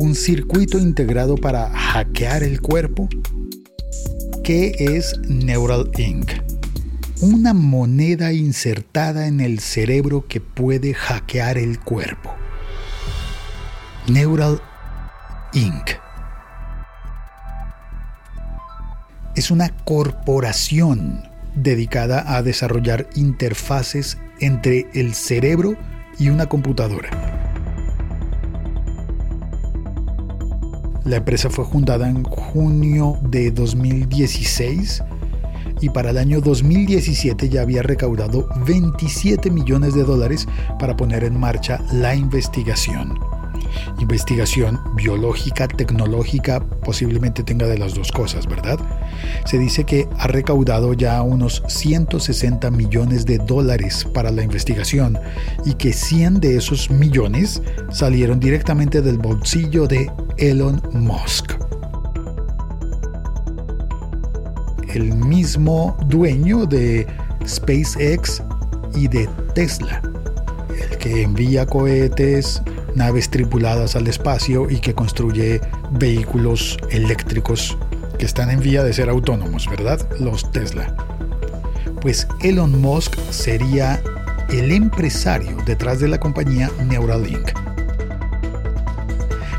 un 0.00 0.14
circuito 0.14 0.78
integrado 0.78 1.36
para 1.36 1.68
hackear 1.68 2.42
el 2.42 2.62
cuerpo? 2.62 3.06
¿Qué 4.42 4.72
es 4.78 5.18
Neuralink? 5.28 6.32
Una 7.20 7.52
moneda 7.52 8.32
insertada 8.32 9.26
en 9.26 9.42
el 9.42 9.60
cerebro 9.60 10.26
que 10.26 10.40
puede 10.40 10.94
hackear 10.94 11.58
el 11.58 11.78
cuerpo. 11.80 12.34
Neural 14.08 14.62
Inc. 15.52 15.90
Es 19.36 19.50
una 19.50 19.68
corporación 19.84 21.28
dedicada 21.54 22.36
a 22.36 22.42
desarrollar 22.42 23.06
interfaces 23.16 24.16
entre 24.40 24.88
el 24.94 25.12
cerebro 25.12 25.76
y 26.18 26.30
una 26.30 26.46
computadora. 26.46 27.39
La 31.04 31.16
empresa 31.16 31.48
fue 31.48 31.64
fundada 31.64 32.08
en 32.08 32.24
junio 32.24 33.18
de 33.22 33.50
2016 33.50 35.02
y 35.80 35.88
para 35.88 36.10
el 36.10 36.18
año 36.18 36.40
2017 36.40 37.48
ya 37.48 37.62
había 37.62 37.82
recaudado 37.82 38.48
27 38.66 39.50
millones 39.50 39.94
de 39.94 40.04
dólares 40.04 40.46
para 40.78 40.96
poner 40.96 41.24
en 41.24 41.40
marcha 41.40 41.80
la 41.92 42.14
investigación 42.14 43.18
investigación 43.98 44.80
biológica, 44.94 45.68
tecnológica, 45.68 46.60
posiblemente 46.60 47.42
tenga 47.42 47.66
de 47.66 47.78
las 47.78 47.94
dos 47.94 48.12
cosas, 48.12 48.46
¿verdad? 48.46 48.78
Se 49.44 49.58
dice 49.58 49.84
que 49.84 50.08
ha 50.18 50.26
recaudado 50.26 50.94
ya 50.94 51.22
unos 51.22 51.62
160 51.68 52.70
millones 52.70 53.26
de 53.26 53.38
dólares 53.38 54.06
para 54.12 54.30
la 54.30 54.42
investigación 54.42 55.18
y 55.64 55.74
que 55.74 55.92
100 55.92 56.40
de 56.40 56.56
esos 56.56 56.90
millones 56.90 57.62
salieron 57.90 58.40
directamente 58.40 59.02
del 59.02 59.18
bolsillo 59.18 59.86
de 59.86 60.10
Elon 60.38 60.82
Musk. 60.92 61.52
El 64.94 65.14
mismo 65.14 65.96
dueño 66.06 66.66
de 66.66 67.06
SpaceX 67.46 68.42
y 68.94 69.06
de 69.06 69.28
Tesla, 69.54 70.02
el 70.90 70.98
que 70.98 71.22
envía 71.22 71.64
cohetes 71.66 72.62
naves 72.94 73.30
tripuladas 73.30 73.96
al 73.96 74.06
espacio 74.06 74.68
y 74.70 74.80
que 74.80 74.94
construye 74.94 75.60
vehículos 75.92 76.78
eléctricos 76.90 77.76
que 78.18 78.26
están 78.26 78.50
en 78.50 78.60
vía 78.60 78.82
de 78.82 78.92
ser 78.92 79.08
autónomos, 79.08 79.68
¿verdad? 79.68 80.00
Los 80.18 80.50
Tesla. 80.52 80.94
Pues 82.00 82.26
Elon 82.42 82.80
Musk 82.80 83.16
sería 83.30 84.02
el 84.50 84.72
empresario 84.72 85.56
detrás 85.64 86.00
de 86.00 86.08
la 86.08 86.18
compañía 86.18 86.70
Neuralink. 86.88 87.50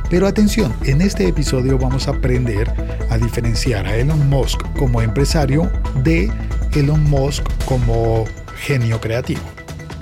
Pero 0.09 0.27
atención, 0.27 0.73
en 0.83 1.01
este 1.01 1.27
episodio 1.27 1.77
vamos 1.77 2.07
a 2.07 2.11
aprender 2.11 2.71
a 3.09 3.17
diferenciar 3.17 3.87
a 3.87 3.95
Elon 3.95 4.29
Musk 4.29 4.61
como 4.77 5.01
empresario 5.01 5.71
de 6.03 6.29
Elon 6.73 7.03
Musk 7.09 7.43
como 7.65 8.25
genio 8.57 8.99
creativo, 8.99 9.41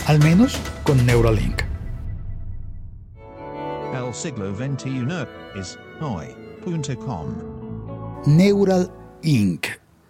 al 0.07 0.19
menos 0.19 0.57
con 0.83 1.05
Neuralink 1.05 1.68
siglo 4.13 4.55
XXI 4.55 5.07
es 5.55 5.77
hoy.com. 6.01 7.27
Neural 8.25 8.91
Inc., 9.21 9.67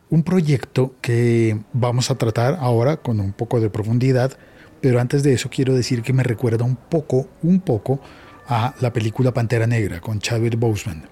un 0.09 0.23
proyecto 0.23 0.95
que 1.02 1.59
vamos 1.73 2.09
a 2.09 2.16
tratar 2.16 2.58
ahora 2.59 2.97
con 2.97 3.20
un 3.20 3.33
poco 3.33 3.59
de 3.59 3.70
profundidad, 3.70 4.38
pero 4.81 5.00
antes 5.00 5.23
de 5.23 5.33
eso 5.33 5.50
quiero 5.50 5.75
decir 5.75 6.02
que 6.02 6.14
me 6.14 6.23
recuerda 6.23 6.66
un 6.66 6.75
poco, 6.75 7.27
un 7.44 7.59
poco 7.59 8.00
a 8.47 8.73
la 8.80 8.92
película 8.92 9.33
Pantera 9.33 9.67
Negra 9.67 10.02
con 10.02 10.20
Chadwick 10.20 10.58
Boseman. 10.58 11.03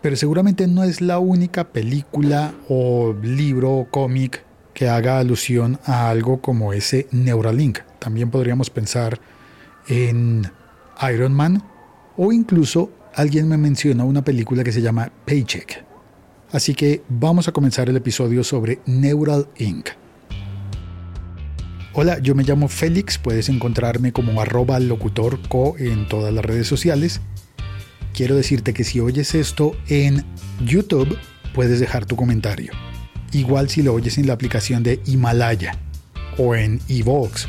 Pero 0.00 0.16
seguramente 0.16 0.66
no 0.66 0.84
es 0.84 1.00
la 1.00 1.18
única 1.18 1.64
película 1.64 2.54
o 2.68 3.14
libro 3.20 3.72
o 3.72 3.90
cómic 3.90 4.44
que 4.72 4.88
haga 4.88 5.18
alusión 5.18 5.80
a 5.84 6.08
algo 6.08 6.40
como 6.40 6.72
ese 6.72 7.08
Neuralink. 7.10 7.80
También 7.98 8.30
podríamos 8.30 8.70
pensar 8.70 9.20
en 9.88 10.50
Iron 11.12 11.34
Man 11.34 11.62
o 12.18 12.32
incluso 12.32 12.90
alguien 13.14 13.48
me 13.48 13.56
mencionó 13.56 14.04
una 14.04 14.22
película 14.22 14.64
que 14.64 14.72
se 14.72 14.82
llama 14.82 15.10
Paycheck. 15.24 15.84
Así 16.50 16.74
que 16.74 17.02
vamos 17.08 17.46
a 17.46 17.52
comenzar 17.52 17.88
el 17.88 17.96
episodio 17.96 18.42
sobre 18.42 18.80
Neural 18.86 19.48
Inc. 19.56 19.90
Hola, 21.94 22.18
yo 22.18 22.34
me 22.34 22.42
llamo 22.42 22.68
Félix, 22.68 23.18
puedes 23.18 23.48
encontrarme 23.48 24.12
como 24.12 24.40
arroba 24.40 24.78
locutorco 24.80 25.76
en 25.78 26.08
todas 26.08 26.34
las 26.34 26.44
redes 26.44 26.66
sociales. 26.66 27.20
Quiero 28.12 28.34
decirte 28.34 28.74
que 28.74 28.84
si 28.84 28.98
oyes 28.98 29.34
esto 29.34 29.76
en 29.88 30.24
YouTube, 30.64 31.16
puedes 31.54 31.78
dejar 31.78 32.04
tu 32.04 32.16
comentario. 32.16 32.72
Igual 33.32 33.68
si 33.68 33.82
lo 33.82 33.94
oyes 33.94 34.18
en 34.18 34.26
la 34.26 34.32
aplicación 34.32 34.82
de 34.82 35.00
Himalaya 35.06 35.78
o 36.36 36.56
en 36.56 36.80
Evox 36.88 37.46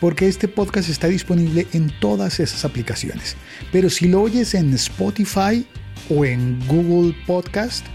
porque 0.00 0.28
este 0.28 0.48
podcast 0.48 0.88
está 0.88 1.08
disponible 1.08 1.66
en 1.72 1.90
todas 2.00 2.40
esas 2.40 2.64
aplicaciones. 2.64 3.36
Pero 3.72 3.90
si 3.90 4.08
lo 4.08 4.22
oyes 4.22 4.54
en 4.54 4.72
Spotify 4.74 5.66
o 6.10 6.24
en 6.24 6.58
Google 6.66 7.14
Podcast 7.26 7.86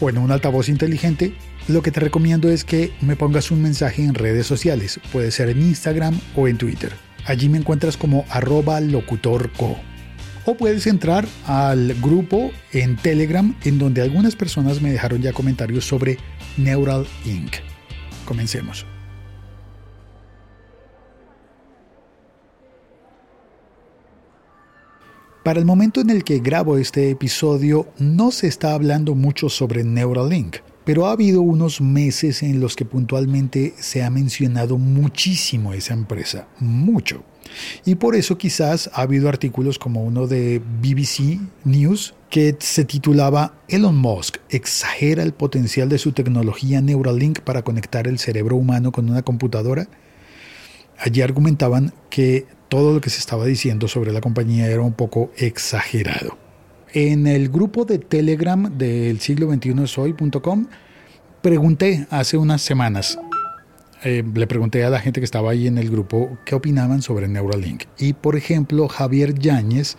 o 0.00 0.08
en 0.08 0.18
un 0.18 0.32
altavoz 0.32 0.68
inteligente, 0.68 1.34
lo 1.68 1.82
que 1.82 1.90
te 1.90 2.00
recomiendo 2.00 2.50
es 2.50 2.64
que 2.64 2.92
me 3.00 3.16
pongas 3.16 3.50
un 3.50 3.62
mensaje 3.62 4.02
en 4.04 4.14
redes 4.14 4.46
sociales, 4.46 5.00
puede 5.12 5.30
ser 5.30 5.48
en 5.48 5.62
Instagram 5.62 6.18
o 6.36 6.48
en 6.48 6.58
Twitter. 6.58 6.92
Allí 7.26 7.48
me 7.48 7.58
encuentras 7.58 7.96
como 7.96 8.26
arroba 8.28 8.80
locutorco. 8.80 9.78
O 10.44 10.56
puedes 10.56 10.86
entrar 10.86 11.26
al 11.46 11.94
grupo 12.02 12.50
en 12.72 12.96
Telegram 12.96 13.56
en 13.64 13.78
donde 13.78 14.02
algunas 14.02 14.36
personas 14.36 14.82
me 14.82 14.92
dejaron 14.92 15.22
ya 15.22 15.32
comentarios 15.32 15.86
sobre 15.86 16.18
Neural 16.58 17.06
Inc. 17.24 17.54
Comencemos. 18.26 18.84
Para 25.44 25.58
el 25.58 25.66
momento 25.66 26.00
en 26.00 26.08
el 26.08 26.24
que 26.24 26.38
grabo 26.38 26.78
este 26.78 27.10
episodio 27.10 27.86
no 27.98 28.30
se 28.30 28.46
está 28.46 28.72
hablando 28.72 29.14
mucho 29.14 29.50
sobre 29.50 29.84
Neuralink, 29.84 30.56
pero 30.86 31.06
ha 31.06 31.12
habido 31.12 31.42
unos 31.42 31.82
meses 31.82 32.42
en 32.42 32.60
los 32.60 32.76
que 32.76 32.86
puntualmente 32.86 33.74
se 33.76 34.02
ha 34.02 34.08
mencionado 34.08 34.78
muchísimo 34.78 35.74
esa 35.74 35.92
empresa, 35.92 36.48
mucho. 36.60 37.24
Y 37.84 37.96
por 37.96 38.16
eso 38.16 38.38
quizás 38.38 38.88
ha 38.94 39.02
habido 39.02 39.28
artículos 39.28 39.78
como 39.78 40.02
uno 40.02 40.26
de 40.26 40.62
BBC 40.80 41.38
News 41.64 42.14
que 42.30 42.56
se 42.58 42.86
titulaba 42.86 43.60
Elon 43.68 43.96
Musk 43.96 44.38
exagera 44.48 45.22
el 45.22 45.34
potencial 45.34 45.90
de 45.90 45.98
su 45.98 46.12
tecnología 46.12 46.80
Neuralink 46.80 47.40
para 47.40 47.60
conectar 47.60 48.08
el 48.08 48.18
cerebro 48.18 48.56
humano 48.56 48.92
con 48.92 49.10
una 49.10 49.20
computadora. 49.20 49.88
Allí 50.96 51.20
argumentaban 51.20 51.92
que 52.08 52.46
todo 52.74 52.92
lo 52.92 53.00
que 53.00 53.08
se 53.08 53.20
estaba 53.20 53.44
diciendo 53.44 53.86
sobre 53.86 54.10
la 54.10 54.20
compañía 54.20 54.66
era 54.66 54.80
un 54.80 54.94
poco 54.94 55.30
exagerado. 55.36 56.36
En 56.92 57.28
el 57.28 57.48
grupo 57.48 57.84
de 57.84 58.00
Telegram 58.00 58.76
del 58.76 59.20
siglo 59.20 59.46
21 59.46 59.86
soy.com 59.86 60.66
pregunté 61.40 62.08
hace 62.10 62.36
unas 62.36 62.62
semanas, 62.62 63.16
eh, 64.02 64.24
le 64.34 64.48
pregunté 64.48 64.82
a 64.82 64.90
la 64.90 64.98
gente 64.98 65.20
que 65.20 65.24
estaba 65.24 65.52
ahí 65.52 65.68
en 65.68 65.78
el 65.78 65.88
grupo 65.88 66.36
qué 66.44 66.56
opinaban 66.56 67.00
sobre 67.00 67.28
Neuralink. 67.28 67.84
Y 67.96 68.12
por 68.14 68.34
ejemplo, 68.34 68.88
Javier 68.88 69.38
Yáñez 69.38 69.96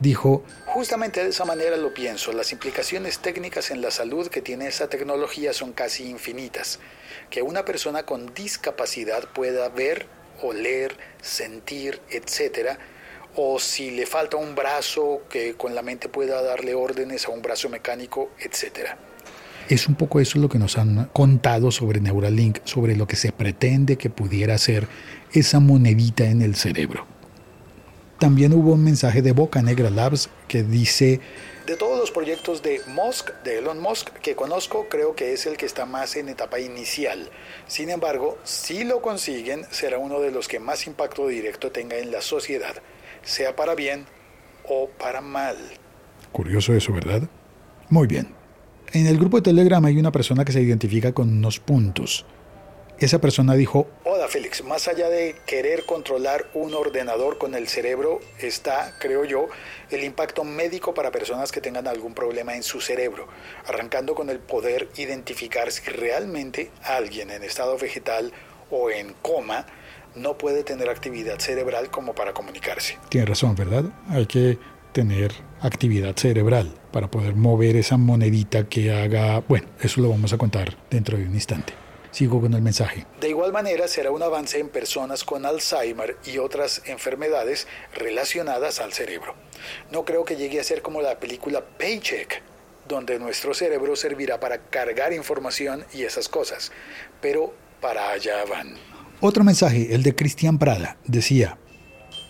dijo, 0.00 0.42
justamente 0.66 1.22
de 1.22 1.30
esa 1.30 1.44
manera 1.44 1.76
lo 1.76 1.94
pienso, 1.94 2.32
las 2.32 2.50
implicaciones 2.50 3.20
técnicas 3.20 3.70
en 3.70 3.82
la 3.82 3.92
salud 3.92 4.26
que 4.26 4.42
tiene 4.42 4.66
esa 4.66 4.88
tecnología 4.88 5.52
son 5.52 5.72
casi 5.72 6.10
infinitas. 6.10 6.80
Que 7.30 7.42
una 7.42 7.64
persona 7.64 8.02
con 8.02 8.34
discapacidad 8.34 9.28
pueda 9.32 9.68
ver 9.68 10.08
oler, 10.42 10.96
sentir, 11.20 12.00
etcétera, 12.10 12.78
o 13.36 13.58
si 13.58 13.90
le 13.90 14.06
falta 14.06 14.36
un 14.36 14.54
brazo 14.54 15.22
que 15.28 15.54
con 15.54 15.74
la 15.74 15.82
mente 15.82 16.08
pueda 16.08 16.42
darle 16.42 16.74
órdenes 16.74 17.26
a 17.26 17.30
un 17.30 17.42
brazo 17.42 17.68
mecánico, 17.68 18.30
etcétera. 18.38 18.98
Es 19.68 19.86
un 19.86 19.94
poco 19.94 20.18
eso 20.18 20.38
lo 20.40 20.48
que 20.48 20.58
nos 20.58 20.78
han 20.78 21.06
contado 21.12 21.70
sobre 21.70 22.00
Neuralink, 22.00 22.58
sobre 22.64 22.96
lo 22.96 23.06
que 23.06 23.14
se 23.14 23.30
pretende 23.30 23.96
que 23.96 24.10
pudiera 24.10 24.58
ser 24.58 24.88
esa 25.32 25.60
monedita 25.60 26.24
en 26.24 26.42
el 26.42 26.56
cerebro. 26.56 27.06
También 28.18 28.52
hubo 28.52 28.72
un 28.72 28.84
mensaje 28.84 29.22
de 29.22 29.32
Boca 29.32 29.62
Negra 29.62 29.88
Labs 29.88 30.28
que 30.48 30.62
dice, 30.62 31.20
de 31.70 31.76
todos 31.76 32.00
los 32.00 32.10
proyectos 32.10 32.62
de 32.62 32.80
Musk, 32.88 33.30
de 33.44 33.58
Elon 33.58 33.78
Musk, 33.78 34.10
que 34.14 34.34
conozco, 34.34 34.88
creo 34.88 35.14
que 35.14 35.32
es 35.32 35.46
el 35.46 35.56
que 35.56 35.66
está 35.66 35.86
más 35.86 36.16
en 36.16 36.28
etapa 36.28 36.58
inicial. 36.58 37.30
Sin 37.68 37.90
embargo, 37.90 38.38
si 38.42 38.82
lo 38.82 39.00
consiguen, 39.00 39.64
será 39.70 39.98
uno 39.98 40.18
de 40.18 40.32
los 40.32 40.48
que 40.48 40.58
más 40.58 40.88
impacto 40.88 41.28
directo 41.28 41.70
tenga 41.70 41.96
en 41.96 42.10
la 42.10 42.22
sociedad, 42.22 42.74
sea 43.22 43.54
para 43.54 43.76
bien 43.76 44.06
o 44.68 44.88
para 44.98 45.20
mal. 45.20 45.56
Curioso 46.32 46.74
eso, 46.74 46.92
¿verdad? 46.92 47.22
Muy 47.88 48.08
bien. 48.08 48.34
En 48.92 49.06
el 49.06 49.16
grupo 49.16 49.36
de 49.36 49.42
Telegram 49.42 49.84
hay 49.84 49.96
una 49.96 50.10
persona 50.10 50.44
que 50.44 50.50
se 50.50 50.60
identifica 50.60 51.12
con 51.12 51.28
unos 51.28 51.60
puntos. 51.60 52.26
Esa 53.06 53.20
persona 53.20 53.54
dijo, 53.54 53.86
hola 54.04 54.28
Félix, 54.28 54.62
más 54.64 54.88
allá 54.88 55.08
de 55.08 55.36
querer 55.46 55.84
controlar 55.84 56.46
un 56.54 56.74
ordenador 56.74 57.38
con 57.38 57.54
el 57.54 57.68
cerebro, 57.68 58.20
está, 58.38 58.94
creo 58.98 59.24
yo, 59.24 59.48
el 59.90 60.04
impacto 60.04 60.44
médico 60.44 60.92
para 60.94 61.10
personas 61.10 61.50
que 61.50 61.60
tengan 61.60 61.86
algún 61.88 62.14
problema 62.14 62.54
en 62.54 62.62
su 62.62 62.80
cerebro, 62.80 63.26
arrancando 63.66 64.14
con 64.14 64.28
el 64.30 64.38
poder 64.38 64.88
identificar 64.96 65.72
si 65.72 65.90
realmente 65.90 66.70
alguien 66.82 67.30
en 67.30 67.42
estado 67.42 67.78
vegetal 67.78 68.32
o 68.70 68.90
en 68.90 69.14
coma 69.22 69.66
no 70.14 70.36
puede 70.36 70.64
tener 70.64 70.88
actividad 70.88 71.38
cerebral 71.38 71.90
como 71.90 72.14
para 72.14 72.32
comunicarse. 72.32 72.98
Tiene 73.08 73.26
razón, 73.26 73.54
¿verdad? 73.54 73.84
Hay 74.08 74.26
que 74.26 74.58
tener 74.92 75.32
actividad 75.60 76.16
cerebral 76.16 76.74
para 76.90 77.10
poder 77.10 77.34
mover 77.34 77.76
esa 77.76 77.96
monedita 77.96 78.68
que 78.68 78.92
haga... 78.92 79.40
Bueno, 79.40 79.68
eso 79.80 80.00
lo 80.00 80.08
vamos 80.08 80.32
a 80.32 80.38
contar 80.38 80.76
dentro 80.90 81.16
de 81.16 81.24
un 81.24 81.34
instante. 81.34 81.72
Sigo 82.10 82.40
con 82.40 82.54
el 82.54 82.62
mensaje. 82.62 83.06
De 83.20 83.28
igual 83.28 83.52
manera, 83.52 83.86
será 83.88 84.10
un 84.10 84.22
avance 84.22 84.58
en 84.58 84.68
personas 84.68 85.24
con 85.24 85.46
Alzheimer 85.46 86.16
y 86.24 86.38
otras 86.38 86.82
enfermedades 86.86 87.66
relacionadas 87.94 88.80
al 88.80 88.92
cerebro. 88.92 89.34
No 89.90 90.04
creo 90.04 90.24
que 90.24 90.36
llegue 90.36 90.60
a 90.60 90.64
ser 90.64 90.82
como 90.82 91.02
la 91.02 91.20
película 91.20 91.64
Paycheck, 91.78 92.42
donde 92.88 93.18
nuestro 93.18 93.54
cerebro 93.54 93.94
servirá 93.94 94.40
para 94.40 94.58
cargar 94.58 95.12
información 95.12 95.84
y 95.92 96.02
esas 96.02 96.28
cosas, 96.28 96.72
pero 97.20 97.54
para 97.80 98.10
allá 98.10 98.44
van. 98.44 98.74
Otro 99.20 99.44
mensaje, 99.44 99.94
el 99.94 100.02
de 100.02 100.14
Cristian 100.14 100.58
Prada, 100.58 100.96
decía, 101.04 101.58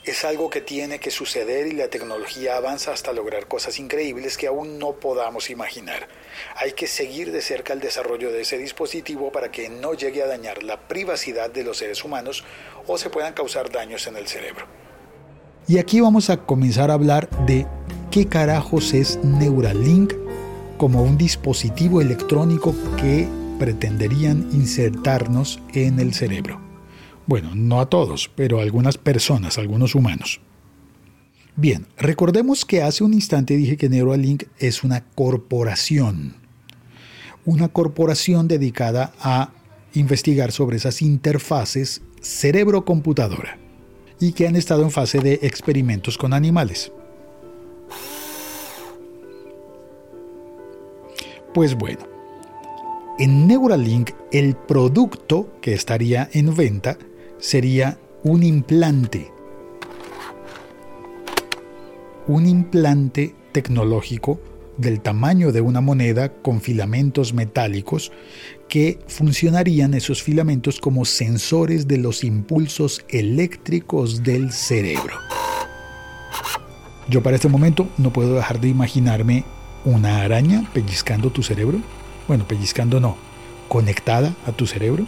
es 0.04 0.24
algo 0.24 0.50
que 0.50 0.60
tiene 0.60 0.98
que 0.98 1.10
suceder 1.10 1.66
y 1.66 1.72
la 1.72 1.88
tecnología 1.88 2.56
avanza 2.56 2.92
hasta 2.92 3.12
lograr 3.12 3.46
cosas 3.46 3.78
increíbles 3.78 4.36
que 4.36 4.46
aún 4.46 4.78
no 4.78 4.94
podamos 4.94 5.50
imaginar. 5.50 6.08
Hay 6.56 6.72
que 6.72 6.86
seguir 6.86 7.32
de 7.32 7.42
cerca 7.42 7.72
el 7.72 7.80
desarrollo 7.80 8.32
de 8.32 8.42
ese 8.42 8.58
dispositivo 8.58 9.32
para 9.32 9.50
que 9.50 9.68
no 9.68 9.94
llegue 9.94 10.22
a 10.22 10.26
dañar 10.26 10.62
la 10.62 10.88
privacidad 10.88 11.50
de 11.50 11.64
los 11.64 11.78
seres 11.78 12.04
humanos 12.04 12.44
o 12.86 12.98
se 12.98 13.10
puedan 13.10 13.32
causar 13.32 13.70
daños 13.70 14.06
en 14.06 14.16
el 14.16 14.26
cerebro. 14.26 14.66
Y 15.66 15.78
aquí 15.78 16.00
vamos 16.00 16.30
a 16.30 16.38
comenzar 16.38 16.90
a 16.90 16.94
hablar 16.94 17.28
de 17.46 17.66
qué 18.10 18.26
carajos 18.26 18.92
es 18.92 19.18
Neuralink 19.22 20.14
como 20.76 21.02
un 21.02 21.18
dispositivo 21.18 22.00
electrónico 22.00 22.74
que 22.96 23.28
pretenderían 23.58 24.48
insertarnos 24.52 25.60
en 25.74 26.00
el 26.00 26.14
cerebro. 26.14 26.60
Bueno, 27.26 27.50
no 27.54 27.80
a 27.80 27.88
todos, 27.88 28.30
pero 28.34 28.58
a 28.58 28.62
algunas 28.62 28.98
personas, 28.98 29.58
algunos 29.58 29.94
humanos. 29.94 30.40
Bien, 31.56 31.86
recordemos 31.96 32.64
que 32.64 32.82
hace 32.82 33.04
un 33.04 33.12
instante 33.12 33.56
dije 33.56 33.76
que 33.76 33.88
Neuralink 33.88 34.44
es 34.58 34.84
una 34.84 35.04
corporación. 35.04 36.36
Una 37.44 37.68
corporación 37.68 38.48
dedicada 38.48 39.12
a 39.20 39.52
investigar 39.94 40.52
sobre 40.52 40.76
esas 40.76 41.02
interfaces 41.02 42.02
cerebro-computadora 42.20 43.58
y 44.20 44.32
que 44.32 44.46
han 44.46 44.56
estado 44.56 44.82
en 44.82 44.90
fase 44.90 45.18
de 45.20 45.40
experimentos 45.42 46.18
con 46.18 46.32
animales. 46.32 46.92
Pues 51.52 51.74
bueno, 51.74 52.06
en 53.18 53.48
Neuralink 53.48 54.10
el 54.30 54.54
producto 54.54 55.52
que 55.60 55.74
estaría 55.74 56.28
en 56.32 56.54
venta 56.54 56.96
sería 57.38 57.98
un 58.22 58.42
implante. 58.42 59.32
Un 62.30 62.46
implante 62.46 63.34
tecnológico 63.50 64.40
del 64.76 65.00
tamaño 65.00 65.50
de 65.50 65.62
una 65.62 65.80
moneda 65.80 66.32
con 66.32 66.60
filamentos 66.60 67.34
metálicos 67.34 68.12
que 68.68 69.00
funcionarían 69.08 69.94
esos 69.94 70.22
filamentos 70.22 70.78
como 70.78 71.04
sensores 71.04 71.88
de 71.88 71.98
los 71.98 72.22
impulsos 72.22 73.04
eléctricos 73.08 74.22
del 74.22 74.52
cerebro. 74.52 75.14
Yo 77.08 77.20
para 77.20 77.34
este 77.34 77.48
momento 77.48 77.88
no 77.98 78.12
puedo 78.12 78.36
dejar 78.36 78.60
de 78.60 78.68
imaginarme 78.68 79.42
una 79.84 80.20
araña 80.20 80.70
pellizcando 80.72 81.30
tu 81.30 81.42
cerebro. 81.42 81.80
Bueno, 82.28 82.46
pellizcando 82.46 83.00
no, 83.00 83.16
conectada 83.66 84.36
a 84.46 84.52
tu 84.52 84.68
cerebro. 84.68 85.04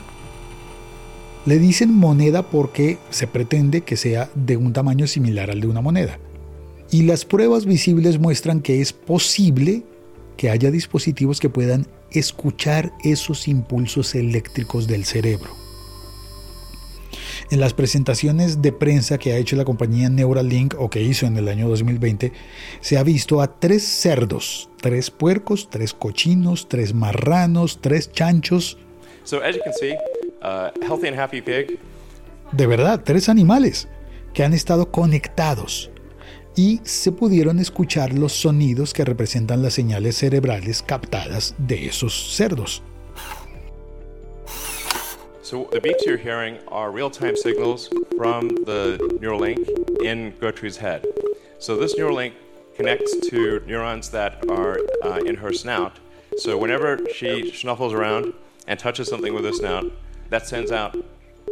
Le 1.47 1.61
dicen 1.61 1.95
moneda 1.95 2.43
porque 2.43 2.99
se 3.11 3.29
pretende 3.29 3.83
que 3.83 3.97
sea 3.97 4.29
de 4.35 4.57
un 4.57 4.73
tamaño 4.73 5.07
similar 5.07 5.53
al 5.53 5.61
de 5.61 5.69
una 5.69 5.81
moneda. 5.81 6.19
Y 6.93 7.03
las 7.03 7.25
pruebas 7.25 7.65
visibles 7.65 8.21
muestran 8.21 8.61
que 8.61 8.81
es 8.81 8.93
posible 8.93 9.83
que 10.37 10.51
haya 10.51 10.71
dispositivos 10.71 11.41
que 11.41 11.49
puedan 11.49 11.89
escuchar 12.13 12.93
esos 13.03 13.49
impulsos 13.49 14.15
eléctricos 14.15 14.87
del 14.87 15.05
cerebro. 15.05 15.51
En 17.51 17.59
las 17.59 17.75
presentaciones 17.75 18.63
de 18.63 18.71
prensa 18.73 19.19
que 19.19 19.33
ha 19.33 19.37
hecho 19.37 19.57
la 19.57 19.65
compañía 19.65 20.09
Neuralink 20.09 20.75
o 20.79 20.89
que 20.89 21.03
hizo 21.03 21.27
en 21.27 21.37
el 21.37 21.49
año 21.49 21.69
2020, 21.69 22.33
se 22.81 22.97
ha 22.97 23.03
visto 23.03 23.41
a 23.41 23.59
tres 23.59 23.83
cerdos, 23.83 24.71
tres 24.81 25.11
puercos, 25.11 25.69
tres 25.69 25.93
cochinos, 25.93 26.69
tres 26.69 26.95
marranos, 26.95 27.81
tres 27.81 28.13
chanchos. 28.13 28.79
So 29.25 29.43
as 29.43 29.57
you 29.57 29.63
can 29.65 29.73
see, 29.75 29.95
Uh, 30.43 30.71
healthy 30.85 31.07
and 31.07 31.19
happy 31.19 31.41
pig. 31.41 31.79
De 32.51 32.67
verdad, 32.67 33.03
tres 33.05 33.29
animales 33.29 33.89
que 34.35 34.43
han 34.43 34.53
estado 34.53 34.91
conectados 34.91 35.92
y 36.57 36.81
se 36.85 37.13
pudieron 37.13 37.59
escuchar 37.59 38.13
los 38.13 38.33
sonidos 38.33 38.93
que 38.93 39.05
representan 39.05 39.63
las 39.63 39.75
señales 39.75 40.17
cerebrales 40.17 40.83
captadas 40.83 41.55
de 41.59 41.87
esos 41.87 42.37
cerdos. 42.37 42.83
So 45.43 45.69
the 45.71 45.81
beeps 45.81 46.07
you're 46.07 46.17
hearing 46.17 46.59
are 46.69 46.91
real-time 46.91 47.37
signals 47.37 47.91
from 48.17 48.49
the 48.65 48.99
Neuralink 49.21 49.69
in 50.03 50.33
Gertrude's 50.41 50.79
head. 50.79 51.07
So 51.59 51.77
this 51.77 51.95
Neuralink 51.97 52.33
connects 52.75 53.15
to 53.29 53.61
neurons 53.67 54.09
that 54.11 54.49
are 54.49 54.79
uh, 55.05 55.21
in 55.27 55.37
her 55.37 55.53
snout. 55.53 55.99
So 56.39 56.57
whenever 56.57 56.99
she 57.15 57.53
snuffles 57.53 57.93
around 57.93 58.33
and 58.67 58.79
touches 58.79 59.09
something 59.09 59.35
with 59.35 59.45
her 59.45 59.53
snout, 59.53 59.93
that 60.31 60.47
sends 60.47 60.73
out 60.73 60.97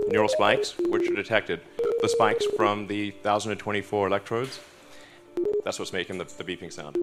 neural 0.08 0.29
spikes, 0.29 0.75
which 0.88 1.08
are 1.11 1.14
detected. 1.14 1.61
The 2.00 2.08
spikes 2.08 2.46
from 2.56 2.87
the 2.87 3.11
1024 3.23 4.06
electrodes, 4.06 4.61
that's 5.65 5.79
what's 5.79 5.93
making 5.93 6.19
the, 6.19 6.25
the 6.38 6.44
beeping 6.44 6.71
sound. 6.71 6.97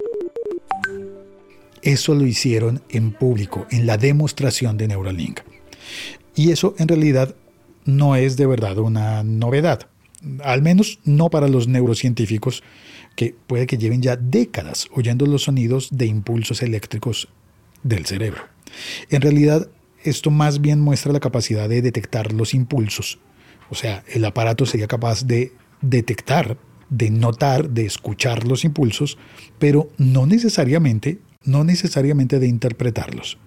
Eso 1.82 2.16
lo 2.16 2.26
hicieron 2.26 2.82
en 2.90 3.12
público, 3.12 3.68
en 3.72 3.86
la 3.86 3.98
demostración 3.98 4.78
de 4.78 4.88
Neuralink. 4.88 5.42
Y 6.36 6.52
eso 6.52 6.76
en 6.78 6.88
realidad 6.88 7.36
no 7.86 8.16
es 8.16 8.36
de 8.36 8.46
verdad 8.46 8.78
una 8.80 9.24
novedad, 9.24 9.88
al 10.44 10.62
menos 10.62 11.00
no 11.04 11.30
para 11.30 11.48
los 11.48 11.68
neurocientíficos 11.68 12.64
que 13.16 13.36
puede 13.48 13.68
que 13.68 13.78
lleven 13.78 14.02
ya 14.02 14.16
décadas 14.16 14.88
oyendo 14.94 15.26
los 15.26 15.44
sonidos 15.44 15.90
de 15.92 16.06
impulsos 16.06 16.62
eléctricos 16.62 17.30
del 17.84 18.06
cerebro. 18.06 18.44
En 19.10 19.22
realidad 19.22 19.70
esto 20.04 20.30
más 20.30 20.62
bien 20.62 20.80
muestra 20.80 21.12
la 21.12 21.20
capacidad 21.20 21.68
de 21.68 21.82
detectar 21.82 22.34
los 22.34 22.54
impulsos. 22.54 23.20
O 23.70 23.76
sea, 23.76 24.04
el 24.08 24.24
aparato 24.26 24.66
sería 24.66 24.88
capaz 24.88 25.26
de 25.26 25.54
detectar, 25.82 26.58
de 26.90 27.10
notar, 27.10 27.70
de 27.70 27.86
escuchar 27.86 28.46
los 28.46 28.64
impulsos, 28.64 29.18
pero 29.60 29.90
no 29.98 30.26
necesariamente, 30.26 31.20
no 31.44 31.64
necesariamente 31.64 32.40
de 32.40 32.48
interpretarlos. 32.48 33.38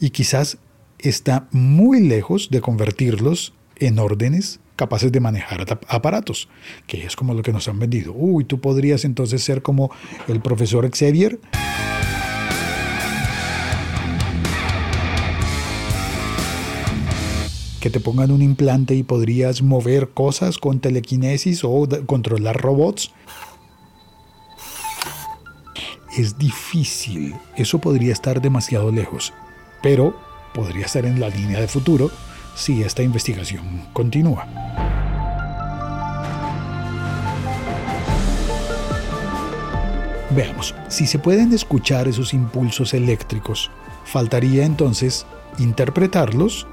Y 0.00 0.10
quizás 0.10 0.58
está 0.98 1.48
muy 1.52 2.00
lejos 2.00 2.48
de 2.50 2.60
convertirlos 2.60 3.54
en 3.76 3.98
órdenes 3.98 4.60
capaces 4.76 5.12
de 5.12 5.20
manejar 5.20 5.64
aparatos, 5.88 6.48
que 6.86 7.04
es 7.06 7.16
como 7.16 7.34
lo 7.34 7.42
que 7.42 7.52
nos 7.52 7.68
han 7.68 7.78
vendido. 7.78 8.12
Uy, 8.12 8.44
tú 8.44 8.60
podrías 8.60 9.04
entonces 9.04 9.42
ser 9.42 9.62
como 9.62 9.90
el 10.28 10.40
profesor 10.40 10.90
Xavier. 10.90 11.38
Que 17.84 17.90
te 17.90 18.00
pongan 18.00 18.30
un 18.30 18.40
implante 18.40 18.94
y 18.94 19.02
podrías 19.02 19.60
mover 19.60 20.08
cosas 20.08 20.56
con 20.56 20.80
telequinesis 20.80 21.64
o 21.64 21.86
controlar 22.06 22.56
robots. 22.56 23.12
Es 26.16 26.38
difícil, 26.38 27.34
eso 27.56 27.80
podría 27.80 28.14
estar 28.14 28.40
demasiado 28.40 28.90
lejos, 28.90 29.34
pero 29.82 30.18
podría 30.54 30.86
estar 30.86 31.04
en 31.04 31.20
la 31.20 31.28
línea 31.28 31.60
de 31.60 31.68
futuro 31.68 32.10
si 32.56 32.82
esta 32.82 33.02
investigación 33.02 33.86
continúa. 33.92 34.46
Veamos, 40.30 40.74
si 40.88 41.06
se 41.06 41.18
pueden 41.18 41.52
escuchar 41.52 42.08
esos 42.08 42.32
impulsos 42.32 42.94
eléctricos, 42.94 43.70
faltaría 44.06 44.64
entonces 44.64 45.26
interpretarlos 45.58 46.66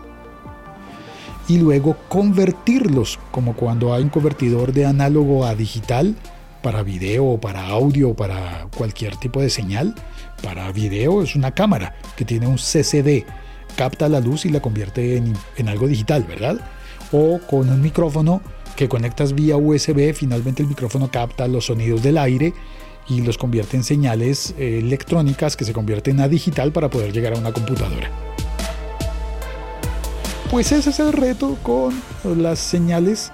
y 1.51 1.57
luego 1.57 1.97
convertirlos, 2.07 3.19
como 3.29 3.57
cuando 3.57 3.93
hay 3.93 4.03
un 4.03 4.09
convertidor 4.09 4.71
de 4.71 4.85
análogo 4.85 5.45
a 5.45 5.53
digital 5.53 6.15
para 6.63 6.81
video 6.81 7.25
o 7.25 7.41
para 7.41 7.67
audio 7.67 8.11
o 8.11 8.13
para 8.15 8.67
cualquier 8.77 9.17
tipo 9.17 9.41
de 9.41 9.49
señal. 9.49 9.93
Para 10.41 10.71
video 10.71 11.21
es 11.21 11.35
una 11.35 11.51
cámara 11.51 11.93
que 12.15 12.23
tiene 12.23 12.47
un 12.47 12.55
CCD 12.55 13.25
capta 13.75 14.07
la 14.07 14.21
luz 14.21 14.45
y 14.45 14.49
la 14.49 14.61
convierte 14.61 15.17
en, 15.17 15.33
en 15.57 15.67
algo 15.67 15.89
digital, 15.89 16.23
¿verdad? 16.23 16.57
O 17.11 17.39
con 17.39 17.69
un 17.69 17.81
micrófono 17.81 18.41
que 18.77 18.87
conectas 18.87 19.33
vía 19.33 19.57
USB, 19.57 20.13
finalmente 20.13 20.63
el 20.63 20.69
micrófono 20.69 21.11
capta 21.11 21.49
los 21.49 21.65
sonidos 21.65 22.01
del 22.01 22.17
aire 22.17 22.53
y 23.09 23.23
los 23.23 23.37
convierte 23.37 23.75
en 23.75 23.83
señales 23.83 24.55
eh, 24.57 24.79
electrónicas 24.79 25.57
que 25.57 25.65
se 25.65 25.73
convierten 25.73 26.21
a 26.21 26.29
digital 26.29 26.71
para 26.71 26.89
poder 26.89 27.11
llegar 27.11 27.33
a 27.33 27.39
una 27.39 27.51
computadora. 27.51 28.30
Pues 30.51 30.73
ese 30.73 30.89
es 30.89 30.99
el 30.99 31.13
reto 31.13 31.57
con 31.63 31.93
las 32.25 32.59
señales 32.59 33.31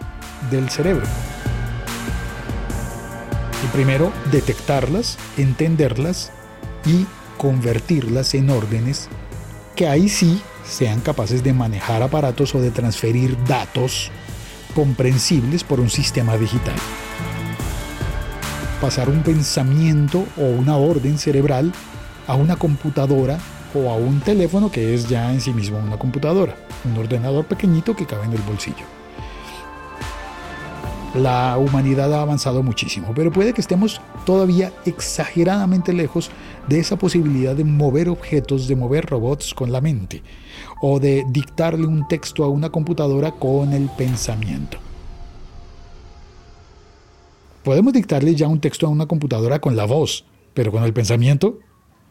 del 0.52 0.70
cerebro. 0.70 1.04
Y 3.66 3.68
primero, 3.76 4.14
detectarlas, 4.32 5.18
entenderlas 5.36 6.32
y 6.86 7.08
convertirlas 7.40 8.36
en 8.36 8.52
órdenes 8.52 9.10
que 9.76 9.88
ahí 9.88 10.10
sí 10.10 10.44
sean 10.64 11.02
capaces 11.02 11.44
de 11.44 11.54
manejar 11.54 12.04
aparatos 12.04 12.54
o 12.54 12.62
de 12.62 12.70
transferir 12.70 13.36
datos 13.46 14.12
comprensibles 14.76 15.64
por 15.64 15.80
un 15.80 15.90
sistema 15.90 16.38
digital. 16.38 16.76
Pasar 18.80 19.10
un 19.10 19.24
pensamiento 19.24 20.24
o 20.38 20.44
una 20.44 20.78
orden 20.78 21.18
cerebral 21.18 21.74
a 22.28 22.36
una 22.36 22.58
computadora 22.58 23.40
o 23.74 23.90
a 23.90 23.96
un 23.96 24.20
teléfono 24.20 24.70
que 24.70 24.94
es 24.94 25.10
ya 25.10 25.34
en 25.34 25.42
sí 25.42 25.52
mismo 25.52 25.80
una 25.80 25.98
computadora, 25.98 26.56
un 26.86 26.98
ordenador 26.98 27.46
pequeñito 27.46 27.96
que 27.96 28.06
cabe 28.06 28.26
en 28.26 28.34
el 28.34 28.42
bolsillo. 28.42 28.86
La 31.16 31.58
humanidad 31.58 32.14
ha 32.14 32.22
avanzado 32.22 32.62
muchísimo, 32.62 33.14
pero 33.16 33.32
puede 33.32 33.54
que 33.54 33.62
estemos 33.62 34.02
todavía 34.26 34.72
exageradamente 34.86 35.94
lejos 35.94 36.30
de 36.68 36.80
esa 36.80 36.98
posibilidad 36.98 37.56
de 37.56 37.64
mover 37.64 38.10
objetos, 38.10 38.68
de 38.68 38.76
mover 38.76 39.06
robots 39.06 39.54
con 39.54 39.72
la 39.72 39.82
mente, 39.82 40.22
o 40.82 41.00
de 41.00 41.26
dictarle 41.30 41.88
un 41.88 42.08
texto 42.08 42.44
a 42.44 42.50
una 42.50 42.70
computadora 42.70 43.32
con 43.32 43.74
el 43.74 43.90
pensamiento. 43.90 44.78
Podemos 47.64 47.94
dictarle 47.94 48.36
ya 48.36 48.48
un 48.48 48.62
texto 48.62 48.86
a 48.86 48.90
una 48.90 49.08
computadora 49.08 49.60
con 49.60 49.76
la 49.76 49.86
voz, 49.86 50.26
pero 50.54 50.72
con 50.72 50.84
el 50.84 50.94
pensamiento 50.94 51.60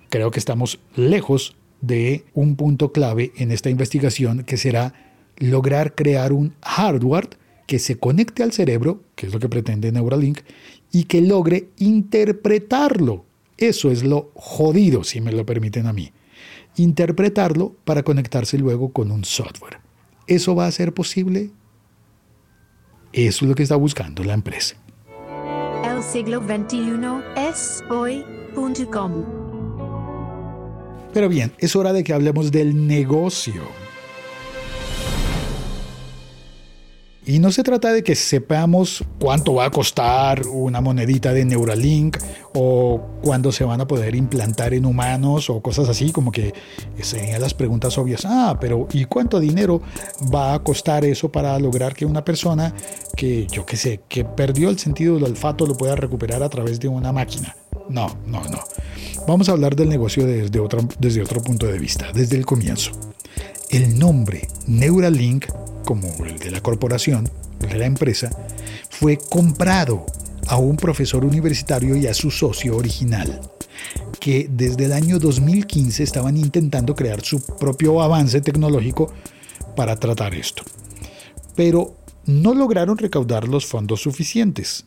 creo 0.08 0.30
que 0.30 0.38
estamos 0.38 0.80
lejos 0.96 1.56
de 1.80 2.24
un 2.34 2.56
punto 2.56 2.92
clave 2.92 3.32
en 3.36 3.50
esta 3.50 3.70
investigación 3.70 4.44
que 4.44 4.56
será 4.56 4.94
lograr 5.38 5.94
crear 5.94 6.32
un 6.32 6.54
hardware 6.62 7.28
que 7.66 7.78
se 7.78 7.98
conecte 7.98 8.42
al 8.42 8.52
cerebro, 8.52 9.02
que 9.14 9.26
es 9.26 9.32
lo 9.32 9.40
que 9.40 9.48
pretende 9.48 9.92
Neuralink, 9.92 10.40
y 10.92 11.04
que 11.04 11.20
logre 11.20 11.68
interpretarlo. 11.78 13.24
Eso 13.58 13.90
es 13.90 14.04
lo 14.04 14.30
jodido, 14.34 15.04
si 15.04 15.20
me 15.20 15.32
lo 15.32 15.44
permiten 15.44 15.86
a 15.86 15.92
mí. 15.92 16.12
Interpretarlo 16.76 17.74
para 17.84 18.02
conectarse 18.02 18.58
luego 18.58 18.92
con 18.92 19.10
un 19.10 19.24
software. 19.24 19.78
¿Eso 20.26 20.54
va 20.54 20.66
a 20.66 20.72
ser 20.72 20.92
posible? 20.92 21.50
Eso 23.12 23.44
es 23.44 23.48
lo 23.48 23.54
que 23.54 23.62
está 23.62 23.76
buscando 23.76 24.22
la 24.24 24.34
empresa. 24.34 24.76
El 25.84 26.02
siglo 26.02 26.40
XXI 26.40 27.00
es 27.36 27.82
hoy.com. 27.88 29.45
Pero 31.16 31.30
bien, 31.30 31.50
es 31.58 31.74
hora 31.74 31.94
de 31.94 32.04
que 32.04 32.12
hablemos 32.12 32.52
del 32.52 32.86
negocio. 32.86 33.62
Y 37.24 37.38
no 37.38 37.50
se 37.52 37.62
trata 37.62 37.90
de 37.90 38.04
que 38.04 38.14
sepamos 38.14 39.02
cuánto 39.18 39.54
va 39.54 39.64
a 39.64 39.70
costar 39.70 40.46
una 40.46 40.82
monedita 40.82 41.32
de 41.32 41.46
Neuralink 41.46 42.18
o 42.52 43.00
cuándo 43.22 43.50
se 43.50 43.64
van 43.64 43.80
a 43.80 43.86
poder 43.86 44.14
implantar 44.14 44.74
en 44.74 44.84
humanos 44.84 45.48
o 45.48 45.62
cosas 45.62 45.88
así, 45.88 46.12
como 46.12 46.30
que 46.30 46.52
serían 47.00 47.40
las 47.40 47.54
preguntas 47.54 47.96
obvias. 47.96 48.26
Ah, 48.26 48.58
pero 48.60 48.86
¿y 48.92 49.06
cuánto 49.06 49.40
dinero 49.40 49.80
va 50.34 50.52
a 50.52 50.58
costar 50.58 51.06
eso 51.06 51.32
para 51.32 51.58
lograr 51.58 51.94
que 51.94 52.04
una 52.04 52.26
persona 52.26 52.74
que, 53.16 53.46
yo 53.46 53.64
qué 53.64 53.78
sé, 53.78 54.02
que 54.06 54.26
perdió 54.26 54.68
el 54.68 54.78
sentido 54.78 55.14
del 55.14 55.24
olfato 55.24 55.64
lo 55.64 55.78
pueda 55.78 55.96
recuperar 55.96 56.42
a 56.42 56.50
través 56.50 56.78
de 56.78 56.88
una 56.88 57.10
máquina? 57.10 57.56
No, 57.88 58.18
no, 58.26 58.42
no. 58.50 58.60
Vamos 59.26 59.48
a 59.48 59.52
hablar 59.52 59.74
del 59.74 59.88
negocio 59.88 60.26
desde 60.26 60.60
otro, 60.60 60.88
desde 60.98 61.22
otro 61.22 61.42
punto 61.42 61.66
de 61.66 61.78
vista, 61.78 62.12
desde 62.12 62.36
el 62.36 62.46
comienzo. 62.46 62.92
El 63.70 63.98
nombre 63.98 64.48
Neuralink 64.66 65.46
como 65.86 66.08
el 66.26 66.38
de 66.38 66.50
la 66.50 66.60
corporación, 66.60 67.30
el 67.62 67.68
de 67.70 67.78
la 67.78 67.86
empresa, 67.86 68.30
fue 68.90 69.16
comprado 69.16 70.04
a 70.48 70.58
un 70.58 70.76
profesor 70.76 71.24
universitario 71.24 71.96
y 71.96 72.06
a 72.06 72.12
su 72.12 72.30
socio 72.30 72.76
original, 72.76 73.40
que 74.20 74.48
desde 74.50 74.84
el 74.84 74.92
año 74.92 75.18
2015 75.18 76.02
estaban 76.02 76.36
intentando 76.36 76.94
crear 76.94 77.22
su 77.24 77.40
propio 77.40 78.02
avance 78.02 78.40
tecnológico 78.42 79.12
para 79.74 79.96
tratar 79.96 80.34
esto. 80.34 80.62
Pero 81.54 81.96
no 82.26 82.52
lograron 82.52 82.98
recaudar 82.98 83.48
los 83.48 83.64
fondos 83.64 84.02
suficientes. 84.02 84.84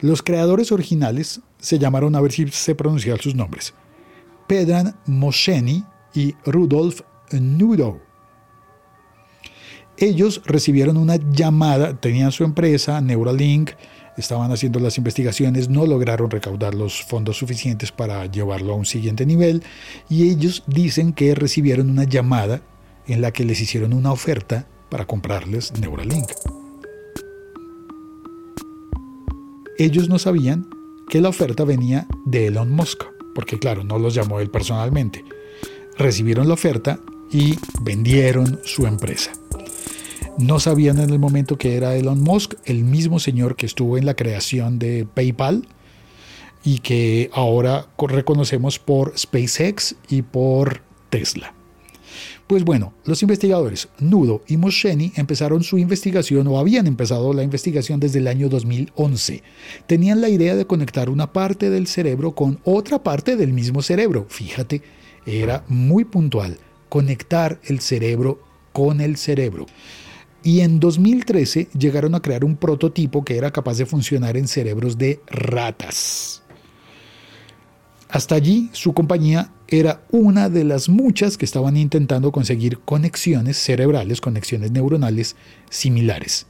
Los 0.00 0.22
creadores 0.22 0.72
originales 0.72 1.40
se 1.58 1.78
llamaron, 1.78 2.14
a 2.14 2.20
ver 2.20 2.32
si 2.32 2.46
se 2.48 2.74
pronuncian 2.74 3.18
sus 3.18 3.34
nombres, 3.34 3.74
Pedran 4.46 4.96
Mosheni 5.06 5.84
y 6.14 6.34
Rudolf 6.44 7.00
Nudo. 7.32 8.00
Ellos 9.98 10.42
recibieron 10.44 10.98
una 10.98 11.16
llamada, 11.16 11.98
tenían 11.98 12.30
su 12.30 12.44
empresa, 12.44 13.00
Neuralink, 13.00 13.70
estaban 14.16 14.52
haciendo 14.52 14.78
las 14.78 14.98
investigaciones, 14.98 15.68
no 15.68 15.86
lograron 15.86 16.30
recaudar 16.30 16.74
los 16.74 17.02
fondos 17.02 17.38
suficientes 17.38 17.92
para 17.92 18.26
llevarlo 18.26 18.72
a 18.72 18.76
un 18.76 18.86
siguiente 18.86 19.26
nivel 19.26 19.62
y 20.08 20.28
ellos 20.28 20.64
dicen 20.66 21.12
que 21.12 21.34
recibieron 21.34 21.90
una 21.90 22.04
llamada 22.04 22.60
en 23.06 23.20
la 23.20 23.32
que 23.32 23.44
les 23.44 23.60
hicieron 23.60 23.92
una 23.92 24.12
oferta 24.12 24.66
para 24.90 25.06
comprarles 25.06 25.72
Neuralink. 25.78 26.55
Ellos 29.78 30.08
no 30.08 30.18
sabían 30.18 30.66
que 31.08 31.20
la 31.20 31.28
oferta 31.28 31.64
venía 31.64 32.06
de 32.24 32.46
Elon 32.46 32.70
Musk, 32.70 33.04
porque 33.34 33.58
claro, 33.58 33.84
no 33.84 33.98
los 33.98 34.14
llamó 34.14 34.40
él 34.40 34.50
personalmente. 34.50 35.22
Recibieron 35.98 36.48
la 36.48 36.54
oferta 36.54 36.98
y 37.30 37.56
vendieron 37.82 38.58
su 38.64 38.86
empresa. 38.86 39.32
No 40.38 40.60
sabían 40.60 40.98
en 40.98 41.10
el 41.10 41.18
momento 41.18 41.58
que 41.58 41.76
era 41.76 41.94
Elon 41.94 42.22
Musk, 42.22 42.54
el 42.64 42.84
mismo 42.84 43.18
señor 43.18 43.56
que 43.56 43.66
estuvo 43.66 43.98
en 43.98 44.06
la 44.06 44.16
creación 44.16 44.78
de 44.78 45.06
PayPal 45.12 45.68
y 46.64 46.78
que 46.78 47.30
ahora 47.34 47.86
reconocemos 47.98 48.78
por 48.78 49.16
SpaceX 49.18 49.96
y 50.08 50.22
por 50.22 50.80
Tesla. 51.10 51.55
Pues 52.46 52.64
bueno, 52.64 52.94
los 53.04 53.22
investigadores 53.22 53.88
Nudo 53.98 54.42
y 54.46 54.56
Mosheni 54.56 55.12
empezaron 55.16 55.62
su 55.62 55.78
investigación 55.78 56.46
o 56.46 56.58
habían 56.58 56.86
empezado 56.86 57.32
la 57.32 57.42
investigación 57.42 58.00
desde 58.00 58.18
el 58.18 58.28
año 58.28 58.48
2011. 58.48 59.42
Tenían 59.86 60.20
la 60.20 60.28
idea 60.28 60.56
de 60.56 60.66
conectar 60.66 61.10
una 61.10 61.32
parte 61.32 61.70
del 61.70 61.86
cerebro 61.86 62.34
con 62.34 62.60
otra 62.64 63.02
parte 63.02 63.36
del 63.36 63.52
mismo 63.52 63.82
cerebro. 63.82 64.26
Fíjate, 64.28 64.82
era 65.24 65.64
muy 65.68 66.04
puntual, 66.04 66.58
conectar 66.88 67.60
el 67.64 67.80
cerebro 67.80 68.40
con 68.72 69.00
el 69.00 69.16
cerebro 69.16 69.66
y 70.46 70.60
en 70.60 70.78
2013 70.78 71.70
llegaron 71.76 72.14
a 72.14 72.22
crear 72.22 72.44
un 72.44 72.56
prototipo 72.56 73.24
que 73.24 73.36
era 73.36 73.50
capaz 73.50 73.78
de 73.78 73.84
funcionar 73.84 74.36
en 74.36 74.46
cerebros 74.46 74.96
de 74.96 75.20
ratas. 75.26 76.40
Hasta 78.08 78.36
allí 78.36 78.70
su 78.70 78.92
compañía 78.92 79.50
era 79.68 80.02
una 80.10 80.48
de 80.48 80.64
las 80.64 80.88
muchas 80.88 81.36
que 81.36 81.44
estaban 81.44 81.76
intentando 81.76 82.32
conseguir 82.32 82.78
conexiones 82.80 83.56
cerebrales, 83.56 84.20
conexiones 84.20 84.70
neuronales 84.70 85.36
similares. 85.70 86.46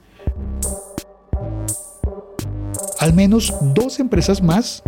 Al 2.99 3.15
menos 3.15 3.55
dos 3.75 4.01
empresas 4.01 4.43
más 4.43 4.83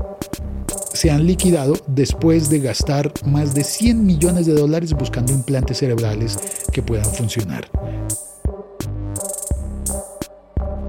se 0.92 1.10
han 1.10 1.26
liquidado 1.26 1.74
después 1.86 2.50
de 2.50 2.58
gastar 2.58 3.12
más 3.24 3.54
de 3.54 3.64
100 3.64 4.04
millones 4.04 4.46
de 4.46 4.54
dólares 4.54 4.92
buscando 4.94 5.32
implantes 5.32 5.78
cerebrales 5.78 6.38
que 6.72 6.82
puedan 6.82 7.06
funcionar. 7.12 7.70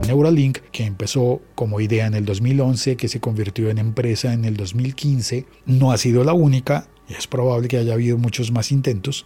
Neuralink, 0.08 0.58
que 0.72 0.86
empezó 0.86 1.40
como 1.54 1.80
idea 1.80 2.08
en 2.08 2.16
el 2.16 2.26
2011, 2.26 2.98
que 2.98 3.08
se 3.08 3.20
convirtió 3.20 3.70
en 3.70 3.78
empresa 3.78 4.34
en 4.34 4.44
el 4.44 4.58
2015, 4.58 5.46
no 5.68 5.92
ha 5.92 5.98
sido 6.00 6.24
la 6.24 6.34
única, 6.34 6.88
es 7.18 7.28
probable 7.28 7.68
que 7.68 7.78
haya 7.78 7.94
habido 7.94 8.18
muchos 8.18 8.52
más 8.52 8.72
intentos, 8.72 9.26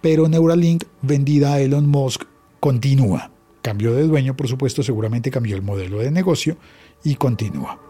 pero 0.00 0.28
Neuralink, 0.28 0.84
vendida 1.00 1.54
a 1.54 1.60
Elon 1.60 1.86
Musk, 1.86 2.24
continúa. 2.60 3.30
Cambió 3.62 3.94
de 3.94 4.02
dueño, 4.02 4.36
por 4.36 4.48
supuesto, 4.48 4.82
seguramente 4.82 5.30
cambió 5.30 5.54
el 5.54 5.62
modelo 5.62 6.00
de 6.00 6.10
negocio 6.10 6.56
y 7.04 7.14
continúa. 7.14 7.80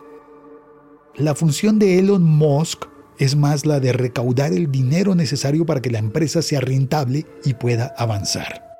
La 1.16 1.34
función 1.34 1.78
de 1.78 1.98
Elon 1.98 2.22
Musk 2.22 2.86
es 3.18 3.36
más 3.36 3.66
la 3.66 3.80
de 3.80 3.92
recaudar 3.92 4.52
el 4.52 4.70
dinero 4.70 5.14
necesario 5.14 5.64
para 5.66 5.80
que 5.80 5.90
la 5.90 5.98
empresa 5.98 6.42
sea 6.42 6.60
rentable 6.60 7.26
y 7.44 7.54
pueda 7.54 7.94
avanzar. 7.96 8.71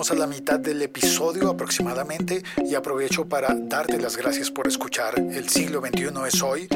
Llegamos 0.00 0.18
a 0.18 0.26
la 0.26 0.34
mitad 0.34 0.58
del 0.58 0.80
episodio 0.80 1.50
aproximadamente 1.50 2.42
y 2.64 2.74
aprovecho 2.74 3.28
para 3.28 3.54
darte 3.54 4.00
las 4.00 4.16
gracias 4.16 4.50
por 4.50 4.66
escuchar 4.66 5.12
El 5.18 5.50
siglo 5.50 5.82
XXI 5.82 6.08
es 6.26 6.42
hoy. 6.42 6.68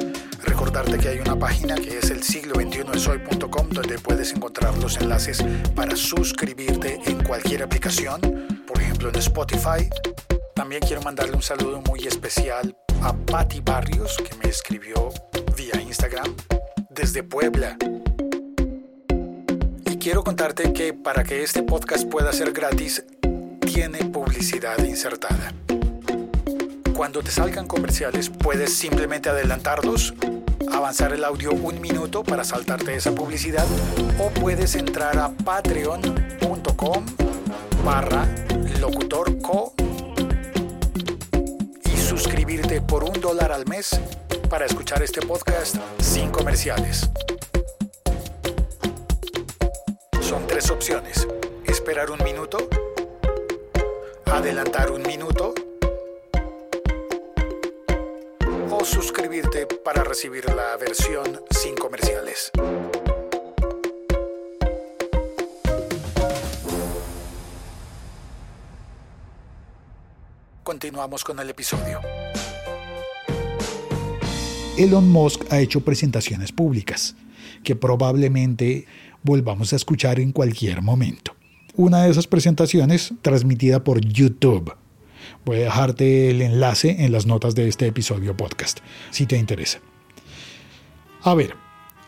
Recordarte 0.43 0.99
que 0.99 1.09
hay 1.09 1.21
una 1.21 1.39
página 1.39 1.75
que 1.75 1.97
es 1.97 2.11
el 2.11 2.23
siglo 2.23 2.53
21 2.57 2.93
es 2.93 3.09
hoy.com 3.09 3.71
donde 3.71 3.99
puedes 3.99 4.35
encontrar 4.35 4.77
los 4.77 4.99
enlaces 4.99 5.43
para 5.75 5.97
suscribirte 5.97 7.01
en 7.07 7.25
cualquier 7.25 7.63
aplicación, 7.63 8.21
por 8.67 8.79
ejemplo 8.83 9.09
en 9.09 9.17
Spotify. 9.17 9.89
También 10.55 10.83
quiero 10.83 11.01
mandarle 11.01 11.35
un 11.35 11.43
saludo 11.43 11.81
muy 11.81 12.07
especial 12.07 12.77
a 13.01 13.15
Patti 13.15 13.61
Barrios 13.61 14.19
que 14.19 14.37
me 14.37 14.51
escribió 14.51 15.09
vía 15.57 15.81
Instagram 15.81 16.37
desde 16.91 17.23
Puebla 17.23 17.79
quiero 20.05 20.23
contarte 20.23 20.71
que 20.75 20.93
para 20.93 21.25
que 21.25 21.43
este 21.43 21.63
podcast 21.63 22.07
pueda 22.07 22.31
ser 22.31 22.53
gratis, 22.53 23.03
tiene 23.75 24.05
publicidad 24.05 24.79
insertada. 24.85 25.53
Cuando 26.95 27.25
te 27.25 27.33
salgan 27.33 27.67
comerciales, 27.67 28.31
puedes 28.31 28.73
simplemente 28.73 29.29
adelantarlos, 29.29 30.15
avanzar 30.71 31.13
el 31.13 31.25
audio 31.25 31.51
un 31.51 31.81
minuto 31.81 32.23
para 32.23 32.45
saltarte 32.45 32.95
esa 32.95 33.13
publicidad, 33.13 33.67
o 34.21 34.31
puedes 34.31 34.77
entrar 34.77 35.19
a 35.19 35.31
patreon.com 35.31 37.05
barra 37.85 38.29
locutorco 38.79 39.75
y 41.93 41.97
suscribirte 41.97 42.81
por 42.81 43.03
un 43.03 43.21
dólar 43.21 43.51
al 43.51 43.67
mes 43.67 44.01
para 44.49 44.67
escuchar 44.67 45.03
este 45.03 45.21
podcast 45.21 45.75
sin 45.99 46.31
comerciales. 46.31 47.11
Son 50.21 50.47
tres 50.47 50.71
opciones. 50.71 51.27
Esperar 51.67 52.13
un 52.13 52.23
minuto, 52.23 52.69
adelantar 54.37 54.91
un 54.91 55.03
minuto 55.03 55.55
o 58.69 58.85
suscribirte 58.85 59.67
para 59.85 60.03
recibir 60.03 60.45
la 60.47 60.77
versión 60.77 61.41
sin 61.51 61.77
comerciales. 61.77 62.51
Continuamos 70.65 71.23
con 71.23 71.39
el 71.39 71.51
episodio. 71.51 72.01
Elon 74.77 75.09
Musk 75.09 75.45
ha 75.53 75.61
hecho 75.61 75.83
presentaciones 75.83 76.51
públicas 76.51 77.15
que 77.63 77.77
probablemente 77.77 78.87
volvamos 79.23 79.73
a 79.73 79.77
escuchar 79.77 80.19
en 80.19 80.33
cualquier 80.33 80.83
momento. 80.83 81.34
Una 81.77 82.05
de 82.05 82.11
esas 82.11 82.29
presentaciones 82.29 83.15
transmitida 83.21 83.83
por 83.83 84.01
YouTube. 84.01 84.77
Voy 85.45 85.57
a 85.57 85.65
dejarte 85.65 86.31
el 86.31 86.41
enlace 86.41 87.05
en 87.05 87.11
las 87.11 87.27
notas 87.27 87.57
de 87.57 87.67
este 87.67 87.89
episodio 87.89 88.37
podcast, 88.37 88.79
si 89.11 89.27
te 89.27 89.37
interesa. 89.37 89.81
A 91.23 91.35
ver, 91.35 91.55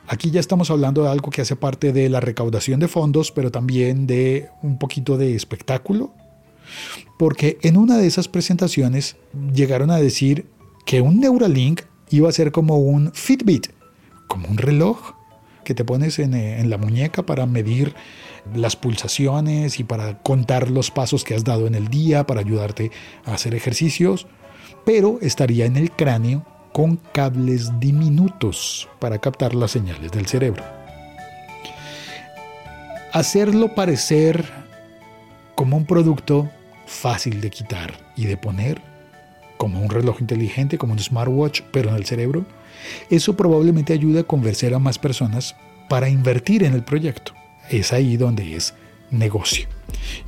aquí 0.07 0.31
ya 0.31 0.39
estamos 0.39 0.71
hablando 0.71 1.03
de 1.03 1.09
algo 1.11 1.31
que 1.31 1.43
hace 1.43 1.57
parte 1.57 1.93
de 1.93 2.09
la 2.09 2.21
recaudación 2.21 2.79
de 2.79 2.87
fondos, 2.87 3.33
pero 3.33 3.51
también 3.51 4.07
de 4.07 4.51
un 4.63 4.79
poquito 4.79 5.19
de 5.19 5.35
espectáculo, 5.35 6.15
porque 7.19 7.59
en 7.63 7.77
una 7.77 7.99
de 7.99 8.07
esas 8.07 8.29
presentaciones 8.29 9.17
llegaron 9.53 9.91
a 9.91 9.97
decir 9.97 10.47
que 10.85 11.01
un 11.01 11.19
Neuralink 11.19 11.81
iba 12.11 12.29
a 12.29 12.33
ser 12.33 12.53
como 12.53 12.79
un 12.79 13.11
Fitbit, 13.15 13.73
como 14.29 14.47
un 14.47 14.59
reloj 14.59 15.16
que 15.67 15.75
te 15.75 15.85
pones 15.85 16.21
en, 16.21 16.33
eh, 16.35 16.61
en, 16.61 16.71
la 16.71 16.79
muñeca 16.79 17.27
para 17.27 17.45
medir 17.45 17.95
las 18.55 18.77
pulsaciones 18.77 19.81
y 19.81 19.85
para 19.85 20.23
contar 20.23 20.71
los 20.71 20.93
pasos 20.93 21.25
que 21.25 21.35
has 21.35 21.43
dado 21.43 21.67
en 21.67 21.75
el 21.75 21.89
día, 21.89 22.25
para 22.25 22.41
ayudarte 22.41 22.93
a 23.25 23.35
hacer 23.35 23.55
ejercicios, 23.55 24.29
pero 24.85 25.19
estaría 25.21 25.67
en 25.67 25.77
el 25.77 25.91
cráneo 25.91 26.47
con 26.73 26.97
cables 26.97 27.81
diminutos 27.81 28.89
para 29.01 29.19
captar 29.19 29.55
las 29.55 29.73
señales 29.73 30.13
del 30.13 30.27
cerebro. 30.27 30.63
Hacerlo 33.13 33.75
parecer 33.75 34.45
como 35.57 35.77
un 35.77 35.87
producto 35.87 36.49
fácil 36.87 37.41
de 37.41 37.51
quitar 37.51 37.95
y 38.15 38.27
de 38.27 38.37
poner, 38.37 38.81
como 39.57 39.81
un 39.81 39.91
reloj 39.91 40.21
inteligente, 40.21 40.79
como 40.79 40.93
un 40.93 40.99
smartwatch, 40.99 41.63
pero 41.73 41.91
en 41.91 41.97
el 41.97 42.05
cerebro, 42.05 42.45
eso 43.11 43.37
probablemente 43.37 43.93
ayuda 43.93 44.21
a 44.21 44.25
convencer 44.25 44.75
a 44.75 44.79
más 44.79 44.99
personas 44.99 45.57
para 45.89 46.09
invertir 46.09 46.65
en 46.65 46.75
el 46.75 46.83
proyecto. 46.83 47.33
Es 47.71 47.93
ahí 47.93 48.17
donde 48.17 48.57
es 48.57 48.75
negocio 49.11 49.69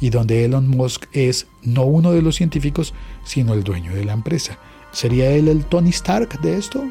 y 0.00 0.10
donde 0.10 0.44
Elon 0.44 0.68
Musk 0.68 1.06
es 1.12 1.46
no 1.62 1.84
uno 1.84 2.12
de 2.12 2.22
los 2.22 2.36
científicos, 2.36 2.94
sino 3.24 3.54
el 3.54 3.64
dueño 3.64 3.94
de 3.94 4.04
la 4.04 4.12
empresa. 4.12 4.58
¿Sería 4.92 5.30
él 5.30 5.48
el 5.48 5.64
Tony 5.64 5.90
Stark 5.90 6.40
de 6.40 6.56
esto? 6.56 6.84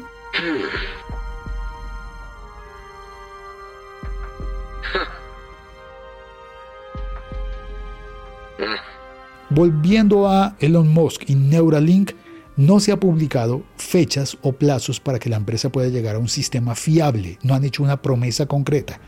Volviendo 9.50 10.28
a 10.28 10.56
Elon 10.60 10.88
Musk 10.88 11.22
y 11.26 11.34
Neuralink, 11.34 12.12
no 12.58 12.80
se 12.80 12.90
ha 12.90 12.98
publicado 12.98 13.62
fechas 13.76 14.36
o 14.42 14.52
plazos 14.52 14.98
para 14.98 15.20
que 15.20 15.30
la 15.30 15.36
empresa 15.36 15.70
pueda 15.70 15.88
llegar 15.88 16.16
a 16.16 16.18
un 16.18 16.28
sistema 16.28 16.74
fiable. 16.74 17.38
No 17.42 17.54
han 17.54 17.64
hecho 17.64 17.84
una 17.84 18.02
promesa 18.02 18.46
concreta 18.46 19.00